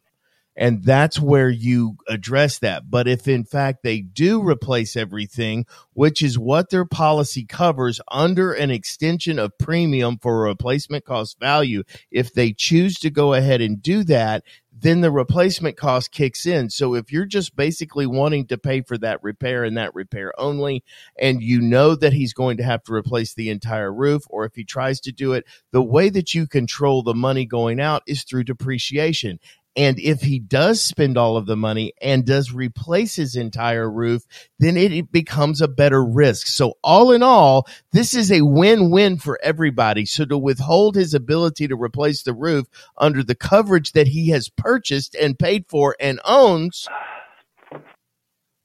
[0.58, 2.90] And that's where you address that.
[2.90, 8.52] But if in fact they do replace everything, which is what their policy covers under
[8.52, 13.80] an extension of premium for replacement cost value, if they choose to go ahead and
[13.80, 14.42] do that,
[14.80, 16.70] then the replacement cost kicks in.
[16.70, 20.84] So if you're just basically wanting to pay for that repair and that repair only,
[21.20, 24.54] and you know that he's going to have to replace the entire roof, or if
[24.54, 28.22] he tries to do it, the way that you control the money going out is
[28.22, 29.40] through depreciation.
[29.78, 34.24] And if he does spend all of the money and does replace his entire roof,
[34.58, 36.48] then it becomes a better risk.
[36.48, 40.04] So all in all, this is a win-win for everybody.
[40.04, 44.48] So to withhold his ability to replace the roof under the coverage that he has
[44.48, 46.88] purchased and paid for and owns,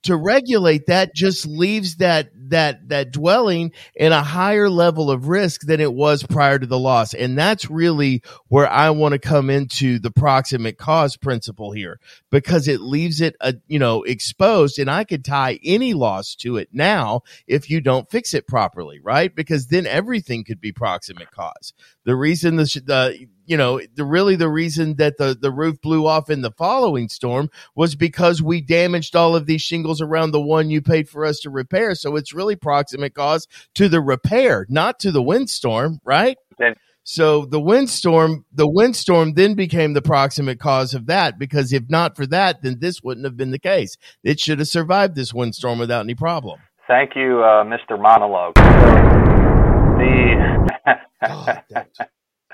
[0.03, 5.61] to regulate that just leaves that that that dwelling in a higher level of risk
[5.61, 7.13] than it was prior to the loss.
[7.13, 11.99] And that's really where i want to come into the proximate cause principle here
[12.31, 16.57] because it leaves it a, you know exposed and i could tie any loss to
[16.57, 19.35] it now if you don't fix it properly right?
[19.35, 21.73] Because then everything could be proximate cause.
[22.05, 26.07] The reason the, the you know, the really the reason that the, the roof blew
[26.07, 30.41] off in the following storm was because we damaged all of these shingles around the
[30.41, 31.95] one you paid for us to repair.
[31.95, 36.37] So it's really proximate cause to the repair, not to the windstorm, right?
[36.57, 36.75] Then-
[37.05, 42.15] so the windstorm, the windstorm then became the proximate cause of that because if not
[42.15, 43.97] for that, then this wouldn't have been the case.
[44.23, 46.61] It should have survived this windstorm without any problem.
[46.87, 48.01] Thank you, uh, Mr.
[48.01, 48.53] Monologue.
[49.97, 50.69] The
[51.27, 51.63] God,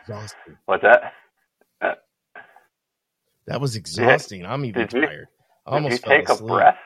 [0.09, 0.57] exhausting.
[0.65, 1.13] what's that?
[3.47, 4.45] That was exhausting.
[4.45, 5.27] I'm even Did you- tired.
[5.71, 6.77] Did you fell take a breath?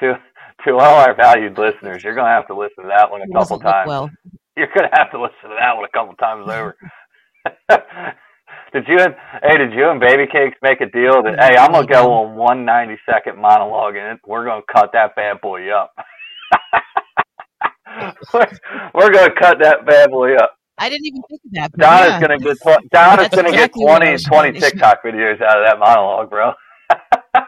[0.00, 0.12] To
[0.64, 3.32] to all our valued listeners, you're gonna have to listen to that one a It
[3.32, 3.88] couple times.
[3.88, 4.10] well.
[4.56, 6.76] You're gonna have to listen to that one a couple times over.
[8.72, 11.72] did you and hey, did you and Baby Cakes make a deal that hey, I'm
[11.72, 15.92] gonna go on one ninety second monologue and we're gonna cut that bad boy up.
[18.34, 18.46] we're,
[18.94, 20.55] we're gonna cut that bad boy up.
[20.78, 21.70] I didn't even think of that.
[21.72, 22.20] but Donna's yeah.
[22.20, 25.40] gonna get tw- Donna's That's gonna exactly get what 20, 20 trying to- TikTok videos
[25.42, 26.52] out of that monologue, bro.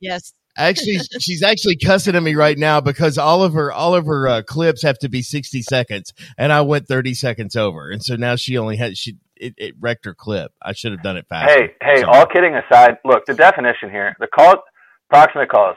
[0.00, 0.34] Yes.
[0.56, 4.28] Actually, she's actually cussing at me right now because all of her all of her
[4.28, 8.14] uh, clips have to be sixty seconds, and I went thirty seconds over, and so
[8.14, 10.52] now she only had she it, it wrecked her clip.
[10.62, 11.58] I should have done it faster.
[11.60, 12.04] Hey, hey, Sorry.
[12.18, 14.58] all kidding aside, look, the definition here, the cause,
[15.10, 15.76] proximate cause,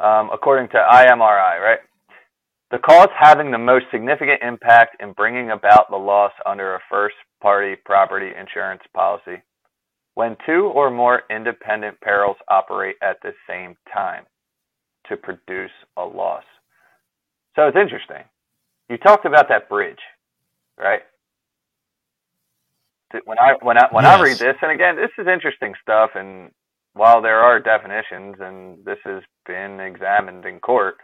[0.00, 1.78] um, according to IRMI, right?
[2.70, 7.16] The cause having the most significant impact in bringing about the loss under a first
[7.40, 9.42] party property insurance policy
[10.14, 14.24] when two or more independent perils operate at the same time
[15.08, 16.42] to produce a loss.
[17.56, 18.24] So it's interesting.
[18.90, 19.98] You talked about that bridge,
[20.78, 21.00] right?
[23.24, 26.10] When I when I when I read this, and again, this is interesting stuff.
[26.14, 26.50] And
[26.92, 30.96] while there are definitions, and this has been examined in court,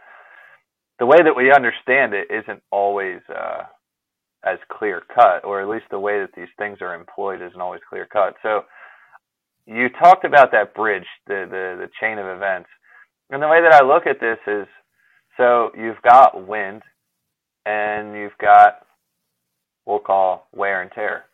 [0.99, 3.63] the way that we understand it isn't always uh,
[4.45, 7.81] as clear cut, or at least the way that these things are employed isn't always
[7.89, 8.35] clear cut.
[8.43, 8.63] So
[9.65, 12.69] you talked about that bridge, the, the the chain of events,
[13.29, 14.67] and the way that I look at this is,
[15.37, 16.83] so you've got wind,
[17.65, 18.85] and you've got
[19.85, 21.25] we'll call wear and tear.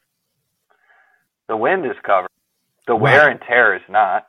[1.47, 2.29] The wind is covered.
[2.87, 4.27] The wear and tear is not.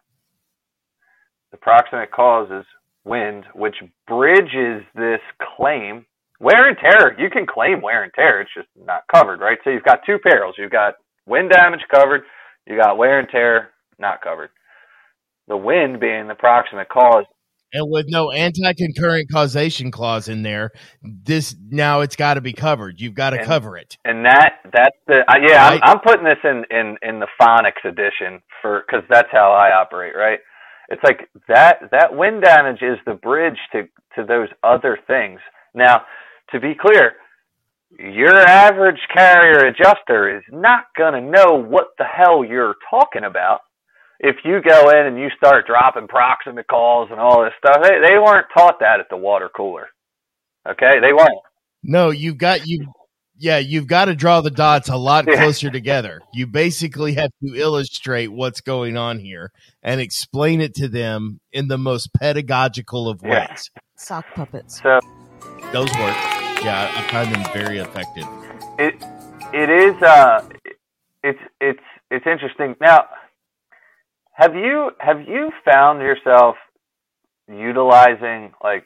[1.53, 2.67] The proximate cause is
[3.05, 5.21] wind, which bridges this
[5.57, 6.07] claim.
[6.41, 9.59] Wear and tear, you can claim wear and tear, it's just not covered, right?
[9.63, 10.57] So you've got two perils.
[10.59, 10.95] You've got
[11.27, 12.23] wind damage covered,
[12.67, 14.51] you got wear and tear not covered.
[15.47, 17.25] The wind being the proximate cause.
[17.73, 20.71] and with no anti-concurrent causation clause in there,
[21.03, 23.01] this now it's got to be covered.
[23.01, 23.97] You've got to And- cover it.
[24.05, 25.81] And that that's the uh, yeah, Right.
[25.83, 29.73] I'm, I'm putting this in in in the phonics edition for cuz that's how I
[29.81, 30.41] operate, right?
[30.93, 35.41] It's like that that wind damage is the bridge to to those other things.
[35.75, 36.03] Now,
[36.51, 37.13] to be clear,
[37.99, 43.61] your average carrier adjuster is not going to know what the hell you're talking about.
[44.21, 47.97] If you go in and you start dropping proximate cause and all this stuff, they,
[48.07, 49.89] they weren't taught that at the water cooler.
[50.69, 51.43] Okay, they weren't.
[51.83, 52.93] No, you've got you
[53.43, 55.35] yeah, you've got to draw the dots a lot Yeah.
[55.41, 56.21] closer together.
[56.33, 59.51] You basically have to illustrate what's going on here
[59.83, 63.49] and explain it to them in the most pedagogical of Yeah.
[63.51, 63.71] ways.
[63.97, 64.81] Sock puppets.
[64.81, 65.01] So
[65.73, 66.17] Those work.
[66.63, 68.27] Yeah, I find them very effective.
[68.79, 68.95] it
[69.53, 70.49] it is uh
[71.25, 71.83] it's it's
[72.13, 72.77] it's interesting.
[72.81, 73.07] Now,
[74.35, 76.57] have you have you found yourself
[77.49, 78.85] utilizing like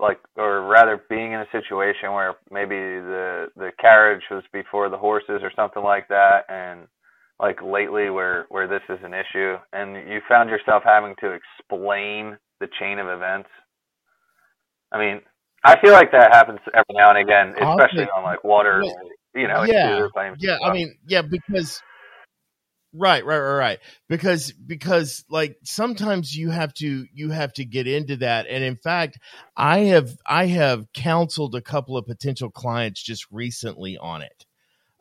[0.00, 4.96] like or rather being in a situation where maybe the the carriage was before the
[4.96, 6.86] horses or something like that and
[7.38, 12.36] like lately where where this is an issue and you found yourself having to explain
[12.60, 13.48] the chain of events?
[14.92, 15.20] I mean
[15.64, 18.82] i feel like that happens every now and again especially on like water
[19.34, 20.06] you know yeah,
[20.38, 21.82] Yeah, I mean, yeah, because
[22.92, 23.78] right, right, right, right.
[24.08, 28.46] Because because like sometimes you have to you have to get into that.
[28.48, 29.18] And in fact,
[29.56, 34.46] I have I have counseled a couple of potential clients just recently on it.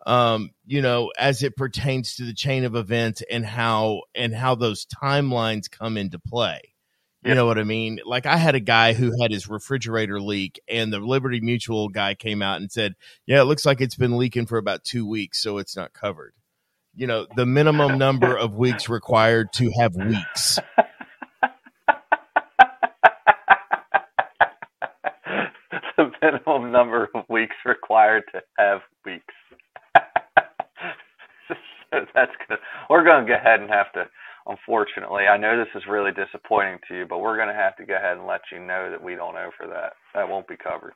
[0.06, 4.56] Um, you know, as it pertains to the chain of events and how and how
[4.56, 6.62] those timelines come into play.
[7.22, 8.00] You know what I mean?
[8.06, 12.16] Like I had a guy who had his refrigerator leak and the Liberty Mutual guy
[12.16, 15.42] came out and said, yeah, it looks like it's been leaking for about two weeks,
[15.42, 16.34] so it's not covered.
[17.00, 20.60] You know, the minimum number of weeks required to have weeks.
[25.96, 29.34] the minimum number of weeks required to have weeks.
[31.48, 31.56] so
[32.14, 32.58] that's good.
[32.90, 34.04] We're going to go ahead and have to,
[34.46, 37.86] unfortunately, I know this is really disappointing to you, but we're going to have to
[37.86, 39.94] go ahead and let you know that we don't know for that.
[40.16, 40.96] That won't be covered.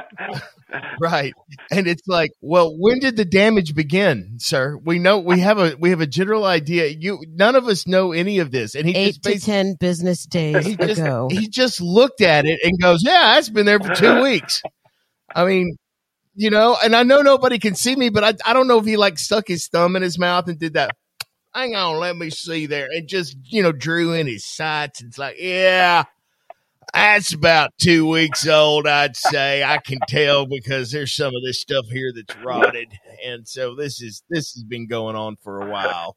[1.00, 1.32] Right.
[1.70, 4.76] And it's like, well, when did the damage begin, sir?
[4.76, 6.88] We know we have a we have a general idea.
[6.88, 8.74] You none of us know any of this.
[8.74, 11.28] And he Eight just to ten business days he just, ago.
[11.30, 14.62] he just looked at it and goes, "Yeah, that's been there for two weeks."
[15.34, 15.76] I mean,
[16.34, 18.84] you know, and I know nobody can see me, but I, I don't know if
[18.84, 20.90] he like stuck his thumb in his mouth and did that.
[21.54, 25.00] Hang on, let me see there, and just you know drew in his sights.
[25.00, 26.04] And it's like, yeah,
[26.92, 29.62] that's about two weeks old, I'd say.
[29.62, 32.88] I can tell because there's some of this stuff here that's rotted,
[33.24, 36.16] and so this is this has been going on for a while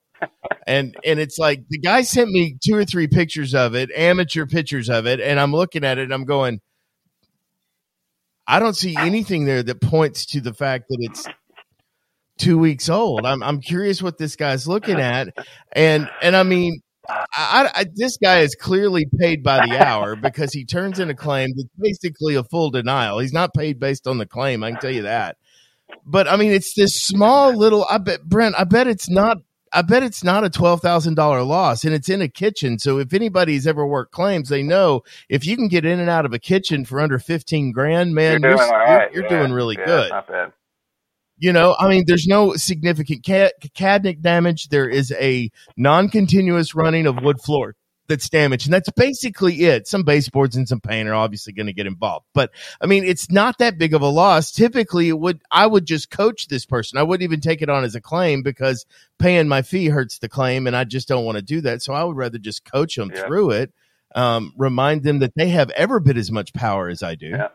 [0.67, 4.45] and and it's like the guy sent me two or three pictures of it, amateur
[4.45, 6.61] pictures of it, and I'm looking at it and I'm going,
[8.47, 11.27] I don't see anything there that points to the fact that it's
[12.37, 13.25] two weeks old.
[13.25, 15.29] I'm I'm curious what this guy's looking at,
[15.73, 16.81] and and I mean.
[17.09, 21.15] I, I, this guy is clearly paid by the hour because he turns in a
[21.15, 23.19] claim that's basically a full denial.
[23.19, 24.63] He's not paid based on the claim.
[24.63, 25.37] I can tell you that.
[26.05, 27.85] But I mean, it's this small little.
[27.89, 28.55] I bet Brent.
[28.57, 29.37] I bet it's not
[29.73, 32.77] I bet it's not a twelve thousand dollar loss, and it's in a kitchen.
[32.79, 36.25] So if anybody's ever worked claims, they know if you can get in and out
[36.25, 39.13] of a kitchen for under fifteen grand, man, you're doing you're- right.
[39.13, 40.09] you're Yeah, doing really yeah, good.
[40.11, 40.51] Not bad.
[41.41, 44.69] You know, I mean, there's no significant ca- cadmic damage.
[44.69, 47.75] There is a non-continuous running of wood floor
[48.07, 49.87] that's damaged, and that's basically it.
[49.87, 53.31] Some baseboards and some paint are obviously going to get involved, but I mean, it's
[53.31, 54.51] not that big of a loss.
[54.51, 56.97] Typically, it would I would just coach this person.
[56.99, 58.85] I wouldn't even take it on as a claim because
[59.17, 61.81] paying my fee hurts the claim, and I just don't want to do that.
[61.81, 63.25] So I would rather just coach them Yeah.
[63.25, 63.73] through it.
[64.13, 67.47] Um, remind them that they have ever bit as much power as I do Yeah.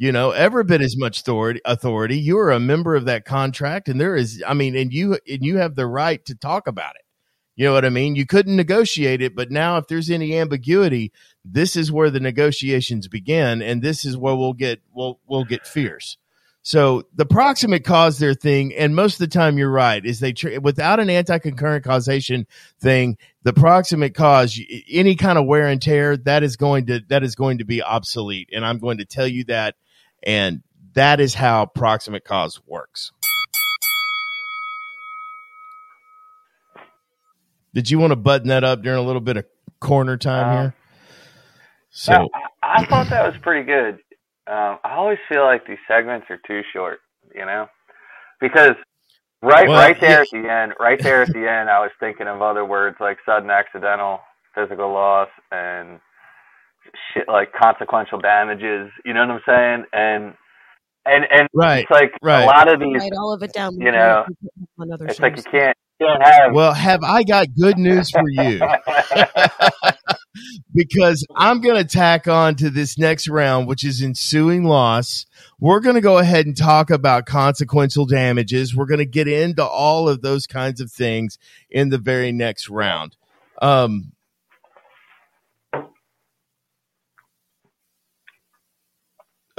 [0.00, 3.86] You know ever bit as much authority authority you are a member of that contract
[3.86, 6.96] and there is i mean and you and you have the right to talk about
[6.96, 7.02] it.
[7.54, 8.16] You know what i mean?
[8.16, 11.12] You couldn't negotiate it but now if there's any ambiguity
[11.44, 15.66] this is where the negotiations begin and this is where we'll get we'll we'll get
[15.66, 16.16] fierce.
[16.62, 20.32] So the proximate cause their thing and most of the time you're right is they
[20.32, 22.46] tr- without an anti-concurrent causation
[22.80, 24.58] thing the proximate cause
[24.90, 27.82] any kind of wear and tear that is going to that is going to be
[27.82, 29.74] obsolete and i'm going to tell you that
[30.22, 30.62] and
[30.94, 33.12] that is how proximate cause works.
[37.74, 39.44] Did you want to button that up during a little bit of
[39.80, 40.74] corner time Um, here?
[41.90, 43.94] So I, I thought that was pretty good.
[44.46, 47.00] Um, I always feel like these segments are too short,
[47.34, 47.66] you know,
[48.40, 48.74] because
[49.42, 50.20] right, Well, right there yeah.
[50.22, 53.18] at the end, right there at the end, I was thinking of other words like
[53.26, 54.20] sudden accidental
[54.54, 56.00] physical loss and
[57.12, 58.90] shit like consequential damages.
[59.04, 59.84] You know what I'm saying?
[59.92, 60.34] And
[61.06, 61.80] and and right.
[61.80, 62.42] it's like right.
[62.42, 63.00] a lot of these.
[63.00, 63.74] Write all of it down.
[63.78, 64.24] you know,
[64.78, 66.54] on other It's like you can't can't have.
[66.54, 68.60] Well, have I got good news for you?
[70.74, 75.26] because I'm going to tack on to this next round, which is ensuing loss.
[75.58, 78.74] We're going to go ahead and talk about consequential damages.
[78.74, 81.38] We're going to get into all of those kinds of things
[81.70, 83.16] in the very next round.
[83.60, 84.12] Um,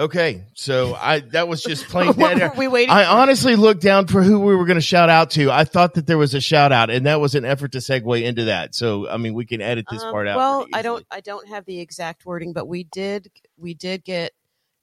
[0.01, 2.49] Okay, so I that was just plain dead air.
[2.49, 2.89] Were we waiting?
[2.89, 5.51] I honestly looked down for who we were going to shout out to.
[5.51, 8.23] I thought that there was a shout out, and that was an effort to segue
[8.23, 8.73] into that.
[8.73, 10.37] So, I mean, we can edit this Um, part out.
[10.37, 11.05] Well, I don't.
[11.11, 13.29] I don't have the exact wording, but we did.
[13.57, 14.31] We did get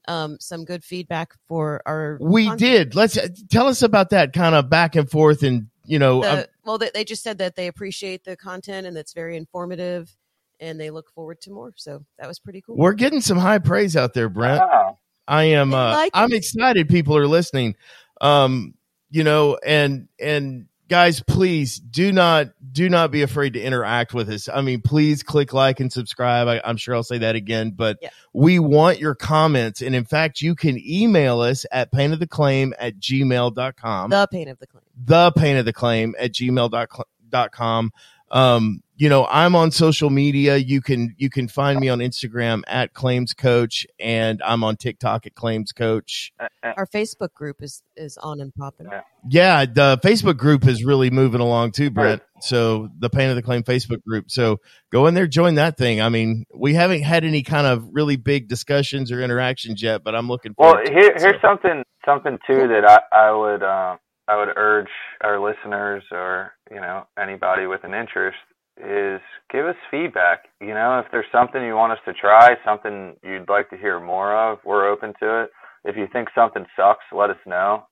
[0.07, 2.17] um, some good feedback for our.
[2.21, 2.61] We content.
[2.61, 2.95] did.
[2.95, 6.37] Let's uh, tell us about that kind of back and forth, and you know, um,
[6.37, 10.15] The- well, they, they just said that they appreciate the content and it's very informative,
[10.61, 11.73] and they look forward to more.
[11.75, 12.77] So that was pretty cool.
[12.77, 14.61] we're getting some high praise out there, Brent.
[14.61, 14.99] Wow.
[15.29, 15.73] I am.
[15.75, 16.37] Uh, like I'm it.
[16.39, 16.89] excited.
[16.89, 17.77] People are listening.
[18.21, 18.75] Um,
[19.11, 24.29] you know, and and guys, please do not do not be afraid to interact with
[24.31, 24.49] us.
[24.49, 26.49] I mean, please click like and subscribe.
[26.49, 28.09] I, I'm sure I'll say that again, but Yeah.
[28.33, 29.83] we want your comments.
[29.83, 34.11] And in fact, you can email us at pain of the claim at gmail.com.
[34.11, 34.83] the pain of the claim.
[35.05, 37.91] the pain of the claim at gmail.com.
[38.31, 40.57] Um, you know, I'm on social media.
[40.57, 45.25] You can you can find me on Instagram at claims coach and I'm on TikTok
[45.25, 46.33] at claims coach.
[46.41, 48.89] Uh, uh, Our Facebook group is is on and popping.
[48.91, 49.03] Yeah.
[49.31, 52.23] Yeah, the Facebook group is really moving along too, Brent.
[52.41, 54.31] So the pain of the claim Facebook group.
[54.31, 54.59] So
[54.91, 56.01] go in there, join that thing.
[56.01, 60.17] I mean, we haven't had any kind of really big discussions or interactions yet, but
[60.17, 61.49] I'm looking Well, to here, it, here's so.
[61.49, 63.97] something something too that I, I would uh,
[64.27, 64.91] I would urge
[65.21, 68.39] our listeners or you know anybody with an interest
[68.81, 69.21] is
[69.51, 70.47] give us feedback.
[70.61, 74.01] You know, if there's something you want us to try, something you'd like to hear
[74.01, 75.51] more of, we're open to it.
[75.85, 77.85] If you think something sucks, let us know.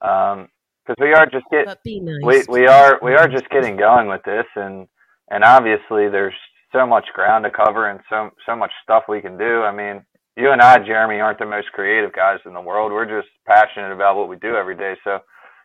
[0.00, 0.48] Um,
[0.84, 2.18] because we are just get nice.
[2.22, 4.88] we we are we are just getting going with this, and
[5.30, 6.34] and obviously there's
[6.72, 9.62] so much ground to cover and so so much stuff we can do.
[9.62, 10.04] I mean,
[10.36, 12.92] you and I, Jeremy, aren't the most creative guys in the world.
[12.92, 14.94] We're just passionate about what we do every day.
[15.04, 15.18] So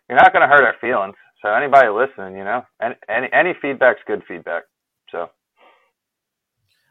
[0.09, 1.15] you're not going to hurt our feelings.
[1.41, 4.63] So anybody listening, you know, any any, any feedback's good feedback.
[5.11, 5.29] So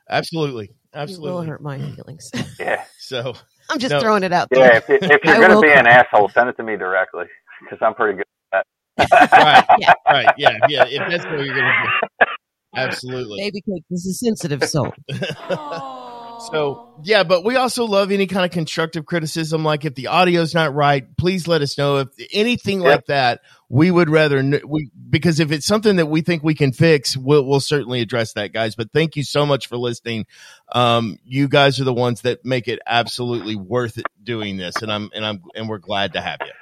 [0.08, 0.66] Absolutely.
[0.66, 1.46] You will Absolutely.
[1.48, 2.30] hurt my feelings.
[2.60, 3.34] yeah, So
[3.68, 4.00] I'm just No.
[4.00, 4.76] throwing it out yeah.
[4.76, 7.24] If, you- if you're going to will be an asshole, send it to me directly
[7.62, 8.24] because I'm pretty good.
[8.52, 8.64] At
[8.98, 9.32] that.
[9.32, 9.92] right, Yeah.
[10.10, 10.84] right, yeah, yeah.
[10.86, 12.26] If that's what you're gonna do.
[12.76, 13.38] Absolutely.
[13.40, 14.92] Baby cake is a sensitive soul.
[16.50, 19.64] So yeah, but we also love any kind of constructive criticism.
[19.64, 21.98] Like if the audio's not right, please let us know.
[21.98, 22.90] If anything Yep.
[22.90, 26.72] like that, we would rather we because if it's something that we think we can
[26.72, 28.74] fix, we'll we'll certainly address that, guys.
[28.74, 30.26] But thank you so much for listening.
[30.72, 34.92] Um, you guys are the ones that make it absolutely worth it doing this, and
[34.92, 36.52] I'm and I'm and we're glad to have you.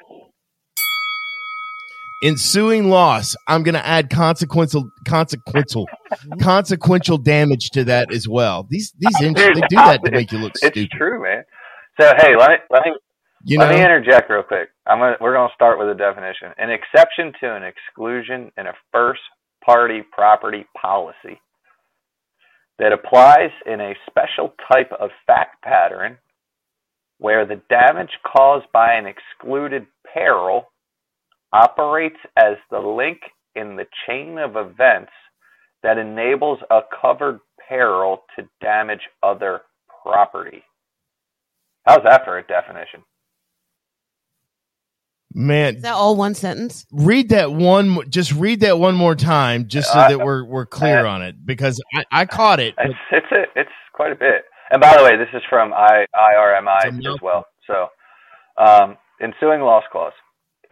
[2.24, 5.86] Ensuing loss, I'm going to add consequential, consequential,
[6.40, 8.66] consequential damage to that as well.
[8.70, 10.84] These these ins- they do that to make you look stupid.
[10.84, 11.44] It's true, man.
[12.00, 12.92] So hey, let me let me
[13.44, 14.70] You Let me interject real quick.
[14.86, 16.48] I'm gonna, we're going to start with a definition.
[16.56, 19.20] An exception to an exclusion in a first
[19.64, 21.40] party property policy
[22.78, 26.18] that applies in a special type of fact pattern
[27.18, 30.70] where the damage caused by an excluded peril
[31.54, 33.20] operates as the link
[33.54, 35.12] in the chain of events
[35.82, 39.60] that enables a covered peril to damage other
[40.02, 40.62] property.
[41.86, 43.02] How's that for a definition?
[45.36, 46.86] man, Is that all one sentence?
[46.92, 48.08] read that one.
[48.10, 51.34] Just read that one more time, just so Uh, that we're we're clear on it.
[51.44, 52.74] Because I, I caught it.
[52.78, 54.44] It's it's a, it's quite a bit.
[54.70, 57.46] And by the way, this is from I, IRMI as well.
[57.66, 57.88] So,
[58.56, 60.14] um, ensuing loss clause,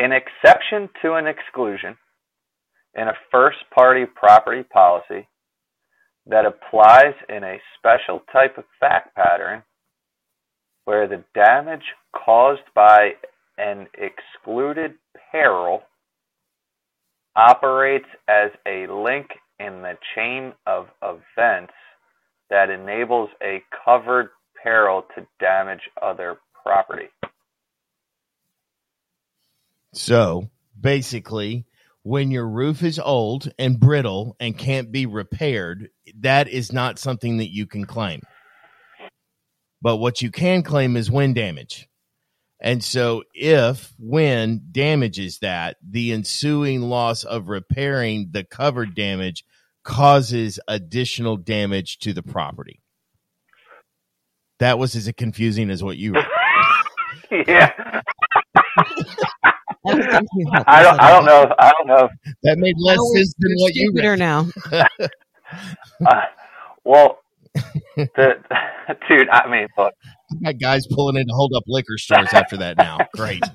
[0.02, 1.96] an exception to an exclusion
[2.94, 5.28] in a first party property policy
[6.26, 9.62] that applies in a special type of fact pattern
[10.84, 13.12] where the damage caused by
[13.58, 14.94] an excluded
[15.30, 15.82] peril
[17.36, 19.26] operates as a link
[19.60, 21.72] in the chain of events
[22.50, 24.30] that enables a covered
[24.62, 27.08] peril to damage other property.
[29.94, 31.66] So basically,
[32.02, 35.88] when your roof is old and brittle and can't be repaired,
[36.20, 38.22] that is not something that you can claim.
[39.80, 41.88] But what you can claim is wind damage.
[42.60, 49.44] And so, if wind damages that, the ensuing loss of repairing the covered damage
[49.82, 52.80] causes additional damage to the property.
[54.60, 56.12] That was as confusing as what you
[57.30, 57.44] were.
[57.48, 57.72] yeah,
[59.86, 60.96] I don't think you helped I don't.
[60.98, 61.12] at I all.
[61.12, 61.42] don't know.
[61.44, 62.04] If, I don't know.
[62.06, 62.12] If,
[62.44, 64.18] That made less Now sense than what you stupider read.
[64.18, 64.48] now.
[66.06, 66.22] uh,
[66.84, 67.18] well,
[68.16, 68.34] the,
[69.08, 69.28] dude.
[69.30, 69.94] I mean, look.
[70.44, 73.06] got guys pulling in to hold up liquor stores after that now.
[73.16, 73.46] Great.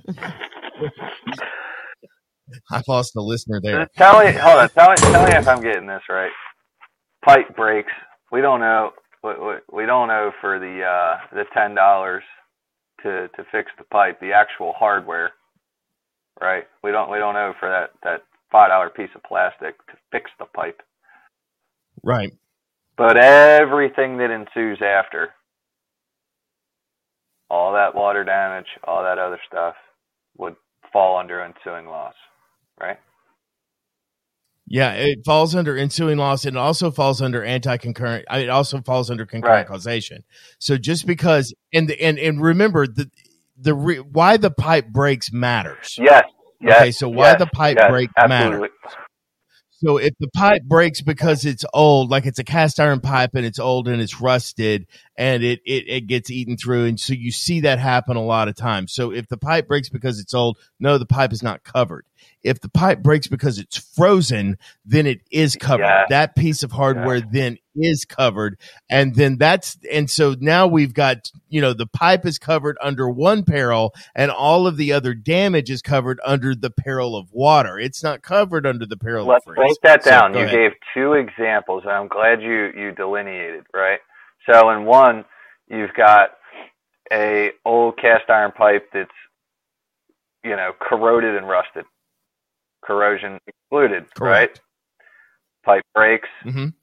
[2.71, 3.87] I lost a listener there.
[3.97, 4.33] Tell me.
[4.33, 4.69] Hold on.
[4.71, 4.97] Tell me.
[5.11, 6.31] Tell me if I'm getting this right.
[7.25, 7.91] Pipe breaks.
[8.31, 8.91] We don't know.
[9.23, 12.23] We, we, we don't know for the uh, the ten dollars
[13.03, 15.36] to to fix the pipe, the actual hardware, right?
[16.87, 20.31] We don't we don't owe for that that five dollar piece of plastic to fix
[20.39, 20.81] the pipe.
[22.01, 22.31] Right.
[22.97, 25.31] But everything that ensues after,
[27.49, 29.75] all that water damage, all that other stuff,
[30.37, 30.55] would
[30.93, 32.15] fall under ensuing loss,
[32.79, 32.97] right?
[34.65, 38.25] Yeah, it falls under ensuing loss and it also falls under anti-concurrent.
[38.31, 39.67] It also falls under concurrent Right.
[39.67, 40.23] causation.
[40.57, 43.11] So just because and and and remember the
[43.57, 45.99] the re, why the pipe breaks matters.
[46.01, 46.23] Yes.
[46.59, 46.81] Yes.
[46.81, 48.59] Okay, so why yes, the pipe yes, break absolutely.
[48.59, 48.73] matter?
[49.79, 53.45] So if the pipe breaks because it's old, like it's a cast iron pipe and
[53.45, 56.85] it's old and it's rusted and it, it, it gets eaten through.
[56.85, 58.91] And so you see that happen a lot of times.
[58.91, 62.05] So if the pipe breaks because it's old, no, the pipe is not covered.
[62.47, 65.83] If the pipe breaks because it's frozen, then it is covered.
[65.83, 66.05] Yeah.
[66.09, 68.57] That piece of hardware then is covered.
[68.89, 73.07] And then that's, and so now we've got, you know, the pipe is covered under
[73.09, 77.77] one peril and all of the other damage is covered under the peril of water.
[77.77, 79.57] It's not covered under the peril Let's of freeze.
[79.57, 80.33] break that So, down.
[80.33, 80.51] you ahead.
[80.55, 83.99] gave two examples, and I'm glad you you delineated right.
[84.49, 85.25] So in one,
[85.69, 86.31] you've got
[87.11, 89.09] a old cast iron pipe that's
[90.43, 91.85] you know corroded and rusted,
[92.87, 94.59] corrosion excluded, right?
[95.65, 96.29] Pipe breaks.
[96.45, 96.73] Mhm.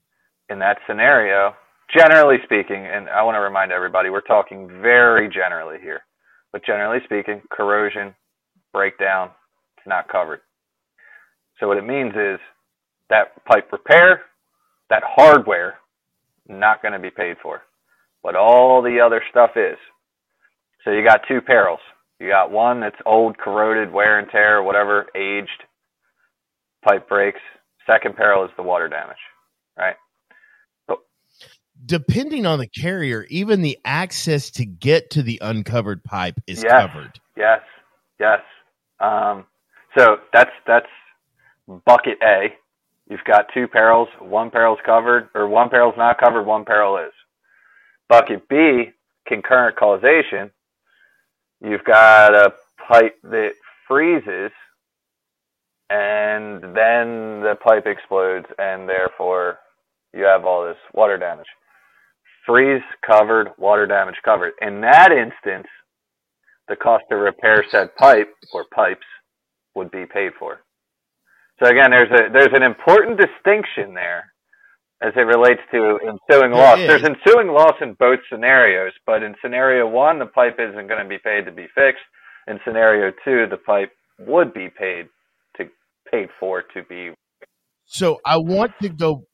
[0.49, 1.55] In that scenario,
[1.89, 6.05] generally speaking, and I want to remind everybody, we're talking very generally here,
[6.53, 8.15] but generally speaking, corrosion,
[8.71, 9.31] breakdown,
[9.77, 10.41] it's not covered.
[11.59, 12.39] So what it means is
[13.09, 14.25] that pipe repair,
[14.89, 15.79] that hardware,
[16.47, 17.63] not going to be paid for.
[18.21, 19.77] But all the other stuff is.
[20.83, 21.79] So you got two perils.
[22.19, 25.63] You got one that's old, corroded, wear and tear, whatever, aged,
[26.85, 27.39] pipe breaks.
[27.85, 29.17] Second peril is the water damage,
[29.77, 29.95] right?
[31.85, 36.71] Depending on the carrier, even the access to get to the uncovered pipe is Yes.
[36.71, 37.19] covered.
[37.35, 37.61] Yes,
[38.19, 38.41] yes.
[38.99, 39.45] Um,
[39.95, 40.87] so that's that's
[41.85, 42.55] bucket A.
[43.09, 44.07] You've got two perils.
[44.19, 46.43] One peril's covered, or one peril's not covered.
[46.43, 47.13] One peril is.
[48.07, 48.93] Bucket B,
[49.27, 50.51] concurrent causation.
[51.61, 52.53] You've got a
[52.87, 53.53] pipe that
[53.87, 54.51] freezes,
[55.89, 59.59] and then the pipe explodes, and therefore
[60.13, 61.47] you have all this water damage.
[62.45, 64.53] Freeze covered, water damage covered.
[64.61, 65.67] In that instance,
[66.67, 69.05] the cost to repair said pipe or pipes
[69.75, 70.59] would be paid for.
[71.61, 74.31] So again, there's a there's an important distinction there
[75.01, 76.77] as it relates to ensuing loss.
[76.77, 81.09] There's ensuing loss in both scenarios, but in scenario one, the pipe isn't going to
[81.09, 82.03] be paid to be fixed.
[82.47, 85.07] In scenario two, the pipe would be paid
[86.11, 87.11] paid for to be.
[87.85, 89.27] So I want to go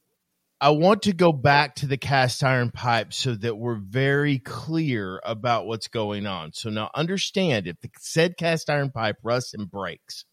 [0.59, 5.19] I want to go back to the cast iron pipe so that we're very clear
[5.25, 6.53] about what's going on.
[6.53, 10.23] So now understand if the said cast iron pipe rusts and breaks,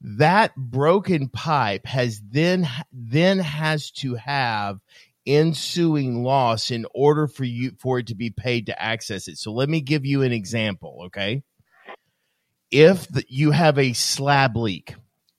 [0.00, 4.78] that broken pipe has then then has to have
[5.26, 9.36] ensuing loss in order for you for it to be paid to access it.
[9.36, 11.42] So let me give you an example, okay?
[12.70, 14.94] If the, you have a slab leak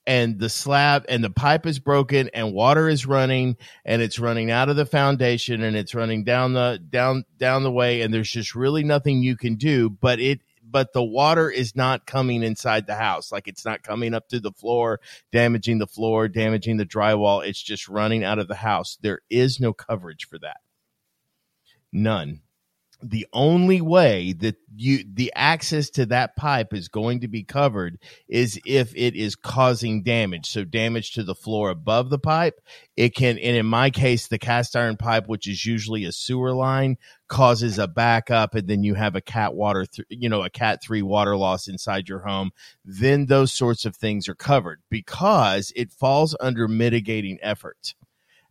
[0.06, 4.50] and the slab and the pipe is broken and water is running and it's running
[4.50, 8.30] out of the foundation and it's running down the down down the way and there's
[8.30, 10.40] just really nothing you can do but it
[10.70, 13.32] but the water is not coming inside the house.
[13.32, 15.00] Like it's not coming up to the floor
[15.32, 17.44] damaging the floor damaging the drywall.
[17.44, 18.96] It's just running out of the house.
[19.00, 20.58] There is no coverage for that.
[21.92, 22.42] None
[23.02, 27.98] the only way that you the access to that pipe is going to be covered
[28.28, 30.50] is if it is causing damage.
[30.50, 32.60] So damage to the floor above the pipe.
[32.96, 36.52] It can and in my case the cast iron pipe which is usually a sewer
[36.52, 36.96] line
[37.28, 40.82] causes a backup and then you have a cat water th- you know a cat
[40.82, 42.50] 3 water loss inside your home.
[42.84, 47.94] Then those sorts of things are covered because it falls under mitigating efforts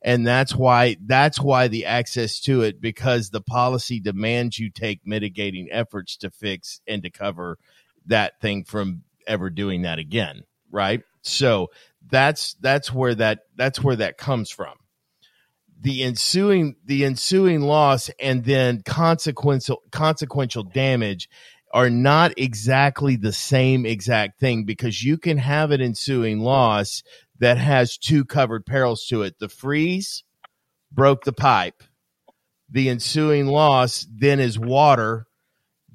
[0.02, 5.02] and that's why that's why the access to it because the policy demands you take
[5.06, 7.58] mitigating efforts to fix and to cover
[8.06, 11.02] that thing from ever doing that again right?
[11.22, 11.68] So
[12.10, 14.74] that's that's where that that's where that comes from.
[15.82, 21.30] The ensuing the ensuing loss and then consequential consequential damage
[21.72, 27.04] are not exactly the same exact thing because you can have an ensuing loss
[27.40, 29.36] that has two covered perils to it.
[29.40, 30.24] The freeze
[30.92, 31.84] broke the pipe.
[32.70, 35.26] The ensuing loss then is water.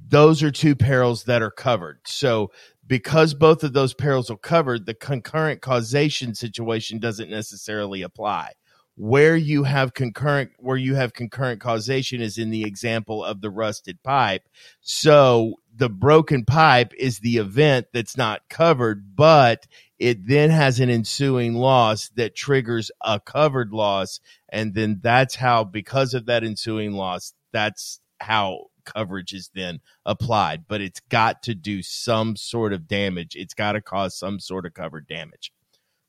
[0.09, 2.01] Those are two perils that are covered.
[2.07, 2.51] So,
[2.87, 8.53] because both of those perils are covered, the concurrent causation situation doesn't necessarily apply.
[8.97, 13.51] where you have concurrent where you have concurrent causation is in the example of the
[13.51, 14.43] rusted pipe
[14.83, 19.67] so the broken pipe is the event that's not covered but
[19.99, 24.21] it then has an ensuing loss that triggers a covered loss
[24.51, 30.65] and then that's how because of that ensuing loss that's how coverage is then applied
[30.69, 34.67] but it's got to do some sort of damage it's got to cause some sort
[34.67, 35.51] of covered damage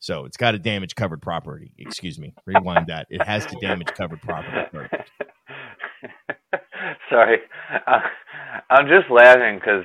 [0.06, 1.72] so it's got to damage covered property.
[1.80, 2.32] Excuse me.
[2.46, 3.08] Rewind that.
[3.10, 4.70] It has to damage covered property.
[7.10, 7.40] Sorry,
[7.88, 8.02] uh,
[8.70, 9.84] I'm just laughing because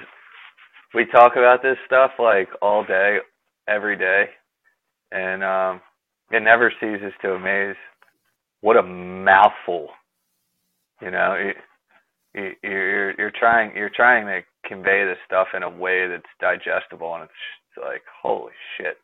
[0.94, 3.18] we talk about this stuff like all day,
[3.68, 4.26] every day,
[5.12, 5.80] and um,
[6.30, 7.76] it never ceases to amaze.
[8.60, 9.88] What a mouthful!
[11.00, 11.52] You know, you,
[12.34, 17.14] you, you're you're trying you're trying to convey this stuff in a way that's digestible,
[17.14, 18.96] and it's like holy shit.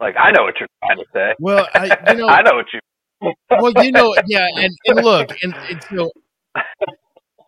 [0.00, 1.34] Like I know what you're trying to say.
[1.38, 2.80] Well, I, you know, I know what you.
[3.50, 6.10] well, you know, yeah, and, and look, and, and so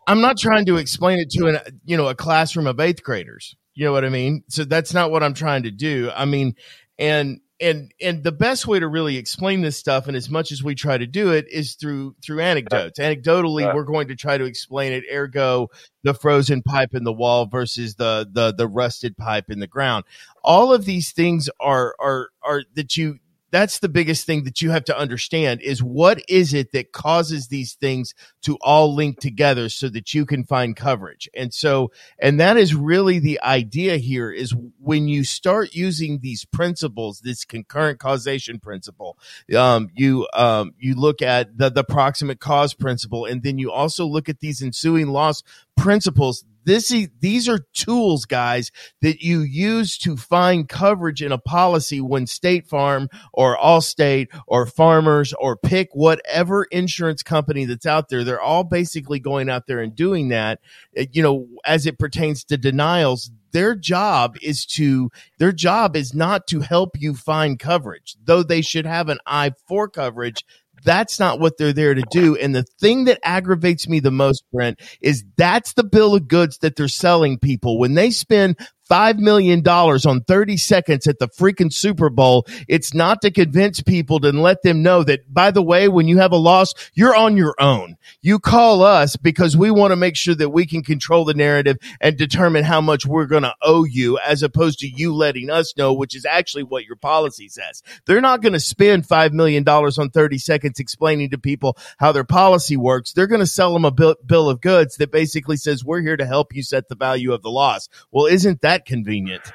[0.07, 3.57] I'm not trying to explain it to an you know a classroom of eighth graders.
[3.75, 4.45] You know what I mean?
[4.49, 6.11] So that's not what I'm trying to do.
[6.15, 6.55] I mean,
[6.99, 10.63] and and and the best way to really explain this stuff and as much as
[10.63, 14.45] we try to do it is through through anecdotes anecdotally we're going to try to
[14.45, 15.69] explain it ergo
[16.03, 20.05] the frozen pipe in the wall versus the the the rusted pipe in the ground
[20.43, 23.19] all of these things are are are that you
[23.55, 27.47] that's the biggest thing that you have to understand is what is it that causes
[27.47, 31.29] these things to all link together so that you can find coverage?
[31.35, 36.45] And so and that is really the idea here is when you start using these
[36.45, 39.17] principles this concurrent causation principle
[39.57, 44.05] um, you um, you look at the the proximate cause principle and then you also
[44.05, 45.45] look at these ensuing loss
[45.77, 48.71] principles this is, these are tools, guys,
[49.03, 54.67] that you use to find coverage in a policy when State Farm or Allstate or
[54.67, 58.25] Farmers or pick whatever insurance company that's out there.
[58.25, 60.61] They're all basically going out there and doing that.
[60.95, 66.47] You know, as it pertains to denials, their job is to their job is not
[66.49, 70.45] to help you find coverage though they should have an eye for coverage
[70.85, 72.37] that's not what they're there to do.
[72.37, 76.59] And the thing that aggravates me the most, Brent, is that's the bill of goods
[76.59, 77.79] that they're selling people.
[77.79, 78.59] When they spend
[78.91, 82.47] $5 million on 30 seconds at the freaking Super Bowl.
[82.69, 86.19] It's not to convince people to let them know that, by the way, when you
[86.19, 87.97] have a loss, you're on your own.
[88.21, 91.79] You call us because we want to make sure that we can control the narrative
[92.01, 95.77] and determine how much we're going to owe you as opposed to you letting us
[95.77, 97.83] know, which is actually what your policy says.
[98.07, 102.25] They're not going to spend $5 million on 30 seconds explaining to people how their
[102.25, 103.13] policy works.
[103.13, 106.17] They're going to sell them a bill, bill of goods that basically says, we're here
[106.17, 107.89] to help you set the value of the loss.
[108.11, 109.53] Well, isn't that that convenient.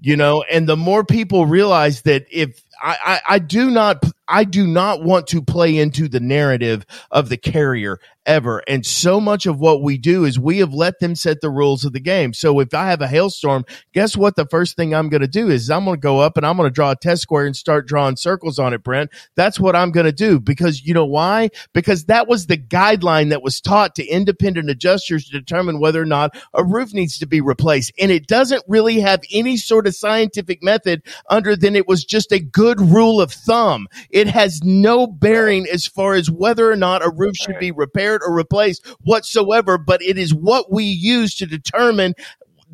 [0.00, 4.66] You know and the more people realize that if I, I, do not I do
[4.66, 8.62] not want to play into the narrative of the carrier ever.
[8.68, 11.84] And so much of what we do is we have let them set the rules
[11.84, 12.32] of the game.
[12.32, 14.36] So if I have a hailstorm, guess what?
[14.36, 16.56] The first thing I'm going to do is I'm going to go up and I'm
[16.56, 19.10] going to draw a test square and start drawing circles on it, Brent.
[19.34, 21.50] That's what I'm going to do because you know why?
[21.74, 26.06] Because that was the guideline that was taught to independent adjusters to determine whether or
[26.06, 27.92] not a roof needs to be replaced.
[27.98, 32.32] And it doesn't really have any sort of scientific method under than it was just
[32.32, 33.88] a good rule of thumb.
[34.10, 38.22] It has no bearing as far as whether or not a roof should be repaired
[38.24, 42.14] or replaced whatsoever, but it is what we use to determine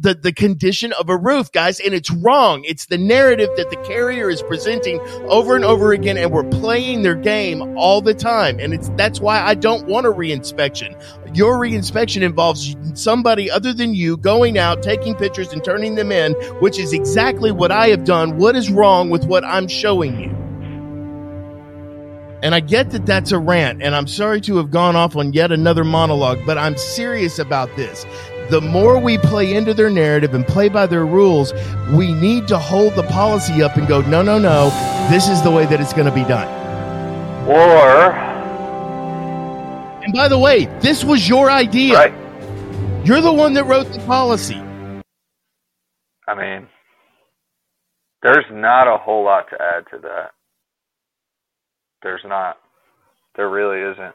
[0.01, 2.63] the, the condition of a roof, guys, and it's wrong.
[2.65, 7.03] It's the narrative that the carrier is presenting over and over again, and we're playing
[7.03, 8.59] their game all the time.
[8.61, 10.97] And it's that's why I don't want a reinspection.
[11.37, 16.33] Your reinspection involves somebody other than you going out, taking pictures, and turning them in,
[16.61, 18.39] which is exactly what I have done.
[18.39, 20.39] What is wrong with what I'm showing you?
[22.41, 25.33] And I get that that's a rant, and I'm sorry to have gone off on
[25.33, 28.07] yet another monologue, but I'm serious about this.
[28.51, 31.53] The more we play into their narrative and play by their rules,
[31.93, 34.71] we need to hold the policy up and go, no, no, no,
[35.11, 36.49] this is the way that it's going to be done.
[37.47, 38.13] Or.
[40.03, 41.95] And by the way, this was your idea.
[41.95, 43.07] Right.
[43.07, 44.63] You're the one that wrote the policy.
[46.27, 46.69] I mean,
[48.23, 50.31] there's not a whole lot to add to that.
[52.03, 52.57] There's not.
[53.37, 54.15] There really isn't.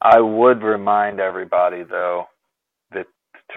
[0.00, 2.26] I would remind everybody, though,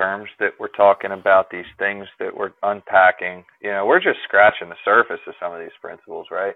[0.01, 4.69] terms that we're talking about, these things that we're unpacking, you know, we're just scratching
[4.69, 6.55] the surface of some of these principles, right?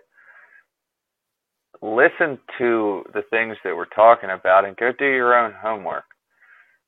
[1.82, 6.06] Listen to the things that we're talking about and go do your own homework.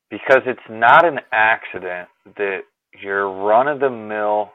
[0.10, 2.62] Because it's not an accident that
[3.03, 4.51] your run of the mill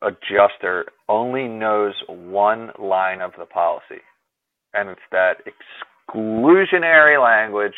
[0.00, 4.02] adjuster only knows one line of the policy,
[4.72, 5.38] and it's that
[6.08, 7.74] exclusionary language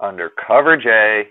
[0.00, 1.24] under coverage A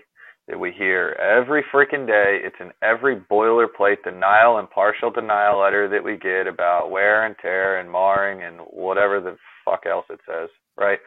[0.48, 2.38] that we hear every freaking day.
[2.44, 7.34] It's in every boilerplate denial and partial denial letter that we get about wear and
[7.40, 10.98] tear and marring and whatever the fuck else it says, right?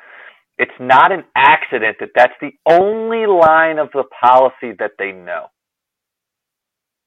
[0.58, 5.46] It's not an accident that that's the only line of the policy that they know,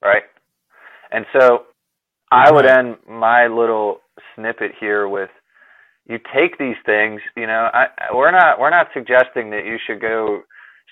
[0.02, 0.22] right?
[1.10, 1.64] And so
[2.30, 3.98] I would end my little
[4.34, 5.28] snippet here with
[6.06, 10.00] you take these things, you know, I, we're not we're not suggesting that you should
[10.00, 10.42] go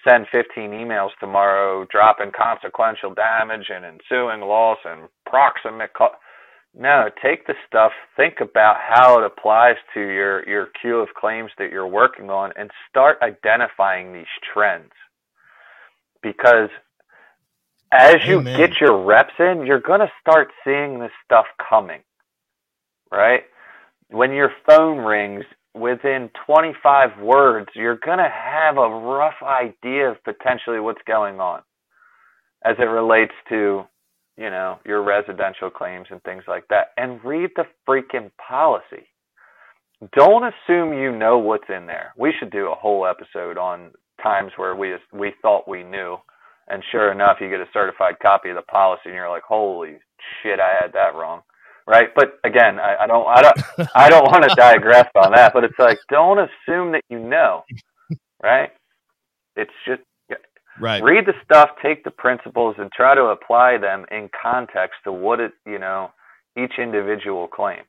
[0.06, 6.14] send 15 emails tomorrow dropping consequential damage and ensuing loss and proximate co-
[6.74, 11.50] no take the stuff think about how it applies to your your queue of claims
[11.58, 14.92] that you're working on and start identifying these trends
[16.22, 16.68] because
[17.92, 18.56] as you Amen.
[18.56, 22.02] get your reps in you're going to start seeing this stuff coming
[23.10, 23.42] right
[24.08, 25.44] when your phone rings
[25.74, 31.62] within 25 words, you're going to have a rough idea of potentially what's going on
[32.64, 33.84] as it relates to,
[34.36, 36.88] you know, your residential claims and things like that.
[36.96, 39.06] And read the freaking policy.
[40.16, 42.14] Don't assume you know what's in there.
[42.16, 43.90] We should do a whole episode on
[44.22, 46.16] times where we we thought we knew,
[46.68, 49.98] and sure enough, you get a certified copy of the policy, and you're like, "Holy
[50.42, 51.42] shit, I had that wrong."
[51.86, 52.08] Right?
[52.14, 53.56] But again, I, I don't, I don't,
[53.94, 55.52] I don't want to digress on that.
[55.54, 57.64] But it's like, don't assume that you know,
[58.42, 58.70] right?
[59.56, 60.02] It's just
[60.78, 61.04] Right.
[61.04, 65.40] read the stuff, take the principles, and try to apply them in context to what
[65.40, 66.10] it, you know,
[66.58, 67.82] each individual claim.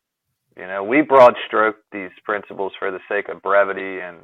[0.57, 4.19] You know, we broad stroke these principles for the sake of brevity and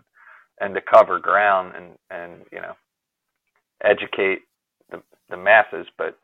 [0.62, 2.74] and to cover ground and and you know
[3.84, 4.42] educate
[4.92, 6.18] the the masses, but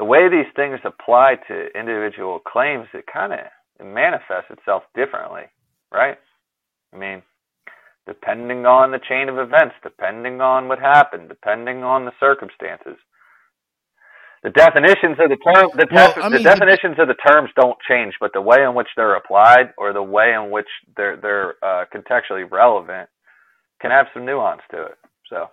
[0.00, 3.40] the way these things apply to individual claims, it kind of
[3.78, 5.42] it manifests itself differently,
[5.92, 6.16] right?
[6.94, 7.22] I mean,
[8.06, 12.96] depending on the chain of events, depending on what happened, depending on the circumstances.
[14.42, 18.14] The definitions of the term, the, Well, I the definitions of the terms don't change,
[18.18, 21.84] but the way in which they're applied or the way in which they're they're uh,
[21.94, 23.10] contextually relevant
[23.82, 24.98] can have some nuance to it.
[25.28, 25.48] So,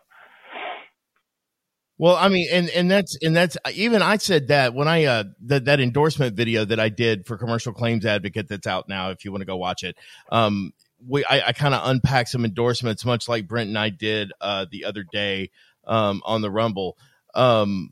[1.99, 5.23] Well, I mean, and and that's and that's even I said that when I uh
[5.45, 9.09] that that endorsement video that I did for Commercial Claims Advocate that's out now.
[9.09, 9.97] If you want to go watch it,
[10.31, 10.73] um,
[11.07, 14.67] we I, I kind of unpack some endorsements, much like Brent and I did uh
[14.71, 15.49] the other day
[15.85, 16.97] um on the Rumble.
[17.33, 17.91] Um,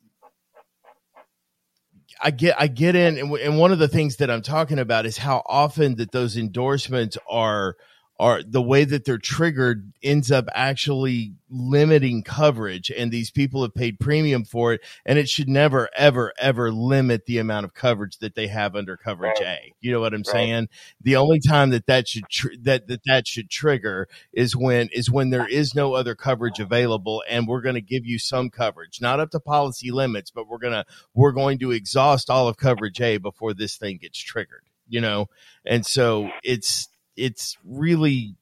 [2.21, 5.07] I get I get in, and, and one of the things that I'm talking about
[5.07, 7.75] is how often that those endorsements are
[8.17, 13.73] are the way that they're triggered ends up actually limiting coverage and these people have
[13.73, 18.17] paid premium for it and it should never ever ever limit the amount of coverage
[18.19, 19.73] that they have under coverage A.
[19.81, 20.27] You know what I'm Right.
[20.27, 20.69] saying?
[21.01, 25.09] The only time that that should tr- that that that should trigger is when is
[25.11, 29.01] when there is no other coverage available and we're going to give you some coverage
[29.01, 32.57] not up to policy limits but we're going to we're going to exhaust all of
[32.57, 35.27] coverage A before this thing gets triggered you know?
[35.65, 38.35] And so it's it's really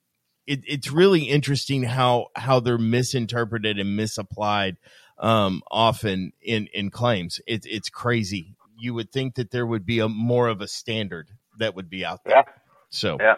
[0.45, 4.77] it, it's really interesting how how they're misinterpreted and misapplied
[5.19, 7.39] um often in in claims.
[7.47, 8.55] It's it's crazy.
[8.77, 12.03] You would think that there would be a more of a standard that would be
[12.03, 12.37] out there.
[12.37, 12.43] Yeah.
[12.89, 13.17] so.
[13.19, 13.35] Yeah.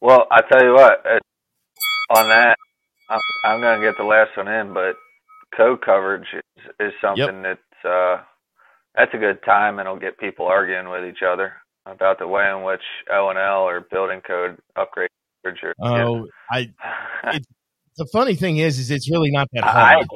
[0.00, 1.18] Well, I tell you what, uh,
[2.16, 2.56] on that,
[3.10, 4.94] I'm, I'm going to get the last one in, but
[5.56, 8.22] code coverage is, is something that's uh,
[8.94, 11.54] that's a good time, and it'll get people arguing with each other
[11.88, 12.82] about the way in which
[13.12, 15.08] O and L or building code upgrade.
[15.44, 16.70] Or, oh i
[17.96, 20.06] the funny thing is is it's really not that hard.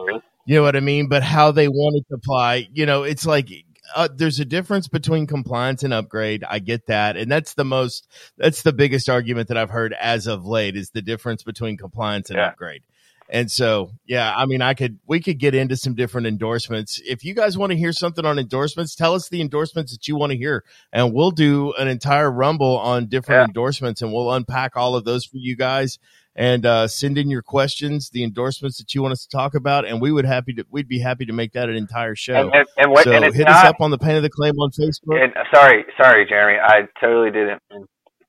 [0.44, 1.08] You know what I mean?
[1.08, 3.48] But how they want it to apply, you know, it's like
[3.94, 6.44] uh, there's a difference between compliance and upgrade.
[6.48, 10.26] I get that, and that's the most that's the biggest argument that I've heard as
[10.26, 12.48] of late is the difference between compliance and Yeah.
[12.48, 12.82] upgrade.
[13.28, 17.00] And so, yeah, I mean, I could we could get into some different endorsements.
[17.04, 20.16] If you guys want to hear something on endorsements, tell us the endorsements that you
[20.16, 23.44] want to hear, and we'll do an entire rumble on different Yeah.
[23.46, 25.98] endorsements, and we'll unpack all of those for you guys
[26.34, 29.86] and uh, send in your questions, the endorsements that you want us to talk about,
[29.86, 32.50] and we would happy to we'd be happy to make that an entire show.
[32.52, 33.48] And, and, what, so hit not.
[33.48, 35.22] us up on the Pain of the Claim on Facebook.
[35.22, 36.58] and, sorry, sorry, Jeremy.
[36.62, 37.62] I totally didn't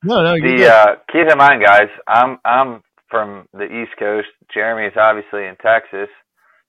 [0.04, 1.88] no, no, the uh, keep in mind, guys.
[2.08, 2.82] I'm I'm
[3.14, 4.34] from the East Coast.
[4.50, 6.10] Jeremy is obviously in Texas,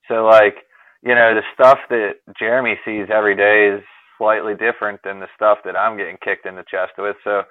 [0.09, 0.61] so like
[1.03, 3.83] you know the stuff that Jeremy sees every day is
[4.21, 7.17] slightly different than the stuff that I'm getting kicked in the chest with.
[7.25, 7.43] So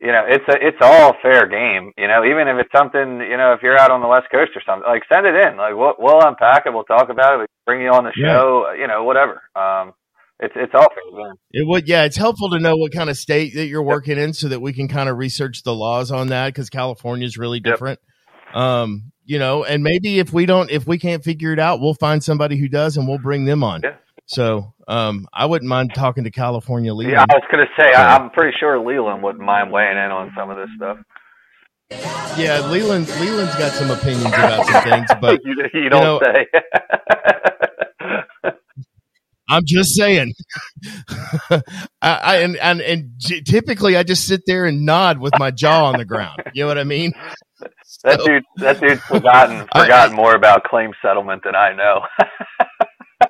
[0.00, 1.92] you know it's a it's all fair game.
[1.96, 4.50] You know even if it's something you know if you're out on the West Coast
[4.58, 5.56] or something, like send it in.
[5.56, 6.74] Like we'll we'll unpack it.
[6.74, 7.38] We'll talk about it.
[7.40, 8.34] We bring you on the Yeah.
[8.34, 8.72] show.
[8.78, 9.40] You know whatever.
[9.54, 9.94] Um,
[10.42, 11.34] It's it's all fair game.
[11.52, 12.04] It would, yeah.
[12.04, 14.72] It's helpful to know what kind of state that you're working in, so that we
[14.72, 17.98] can kind of research the laws on that because California is really different.
[18.54, 21.94] Um, you know, and maybe if we don't, if we can't figure it out, we'll
[21.94, 23.80] find somebody who does, and we'll bring them on.
[23.84, 23.94] Yeah.
[24.26, 27.14] So, um, I wouldn't mind talking to California Leland.
[27.14, 28.06] Yeah, I was gonna say Yeah.
[28.06, 30.98] I, I'm pretty sure Leland wouldn't mind weighing in on some of this stuff.
[32.38, 33.08] Yeah, Leland.
[33.20, 36.46] Leland's got some opinions about some things, but you, you don't know- say.
[39.48, 40.32] I'm just saying.
[41.50, 41.60] I,
[42.02, 43.10] I and and and
[43.44, 46.40] typically I just sit there and nod with my jaw on the ground.
[46.54, 47.12] You know what I mean?
[48.04, 52.00] That dude, that dude's forgotten I- forgotten more about claim settlement than I know.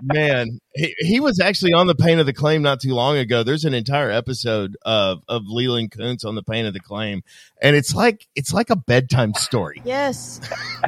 [0.00, 3.42] man he, he was actually on the pain of the claim not too long ago
[3.42, 7.20] there's an entire episode of of leland kuntz on the pain of the claim
[7.60, 10.40] and it's like it's like a bedtime story Yes,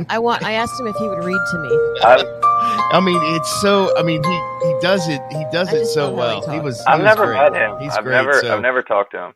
[0.09, 0.43] I want.
[0.45, 1.68] I asked him if he would read to me.
[2.03, 4.31] I, i mean it's so i mean he
[4.66, 6.87] he does it he does I it so love how he well he was he
[6.87, 7.37] I've was never great.
[7.53, 7.79] met him.
[7.81, 8.55] he's I've great never so.
[8.57, 9.33] I've never talked to him,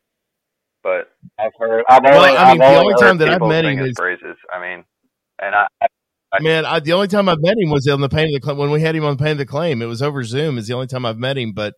[0.84, 1.08] but
[1.40, 1.82] I've heard.
[1.88, 3.94] I've only, Well, I mean, I've the only only time that I've met him is-
[3.96, 4.36] praises.
[4.52, 4.84] I mean,
[5.42, 5.66] and I,
[6.40, 8.58] Man, I, the only time I've met him was on the pain of the claim.
[8.58, 10.58] When we had him on pain of the claim, it was over Zoom.
[10.58, 11.52] Is the only time I've met him.
[11.52, 11.74] But,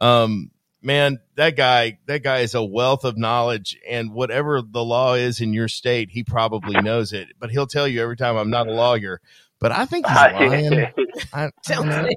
[0.00, 0.50] um,
[0.80, 5.40] man, that guy, that guy is a wealth of knowledge, and whatever the law is
[5.40, 7.28] in your state, he probably knows it.
[7.40, 9.20] But he'll tell you every time, "I'm not a lawyer."
[9.58, 10.86] But I think he's lying.
[11.32, 12.08] I, I don't know.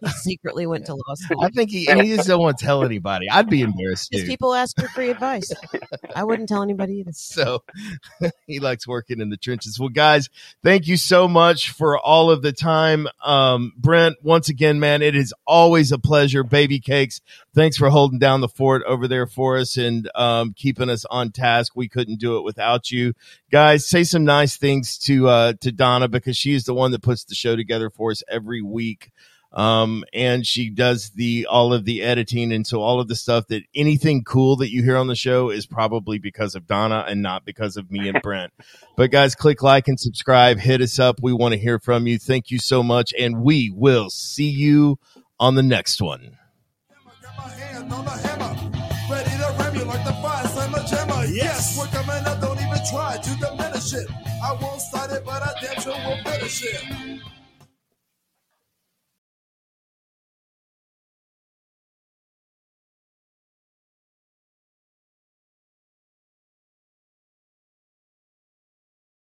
[0.00, 1.42] He secretly went to law school.
[1.42, 3.28] I think he, and he just don't want to tell anybody.
[3.28, 4.24] I'd be embarrassed too.
[4.24, 5.52] people ask for free advice.
[6.16, 7.12] I wouldn't tell anybody either.
[7.12, 7.62] So
[8.46, 9.78] he likes working in the trenches.
[9.78, 10.28] Well, guys,
[10.62, 13.08] thank you so much for all of the time.
[13.24, 16.42] Um, Brent, once again, man, it is always a pleasure.
[16.42, 17.20] Baby cakes.
[17.54, 21.30] Thanks for holding down the fort over there for us and um, keeping us on
[21.30, 21.72] task.
[21.74, 23.14] We couldn't do it without you.
[23.50, 27.02] Guys, say some nice things to uh, to Donna because she is the one that
[27.02, 29.10] puts the show together for us every week
[29.52, 32.52] um and she does the all of the editing.
[32.52, 35.50] And so all of the stuff that anything cool that you hear on the show
[35.50, 38.52] is probably because of donna and not because of me and brent.
[38.96, 40.58] But guys click like and subscribe.
[40.58, 41.20] Hit us up.
[41.22, 42.18] We want to hear from you.
[42.18, 43.12] Thank you so much.
[43.18, 44.98] And we will see you
[45.40, 46.36] on the next one.
[47.22, 48.70] Got my hand on the hammer,
[49.10, 51.24] ready to ram you like the fire slammer jammer.
[51.32, 54.06] Yes, we're coming up, don't even try to diminish it.
[54.44, 57.20] I won't start it, but I damn sure will finish it.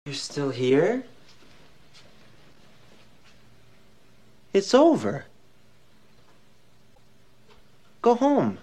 [0.07, 1.03] You're still here?
[4.53, 5.25] It's over.
[8.01, 8.57] Go home.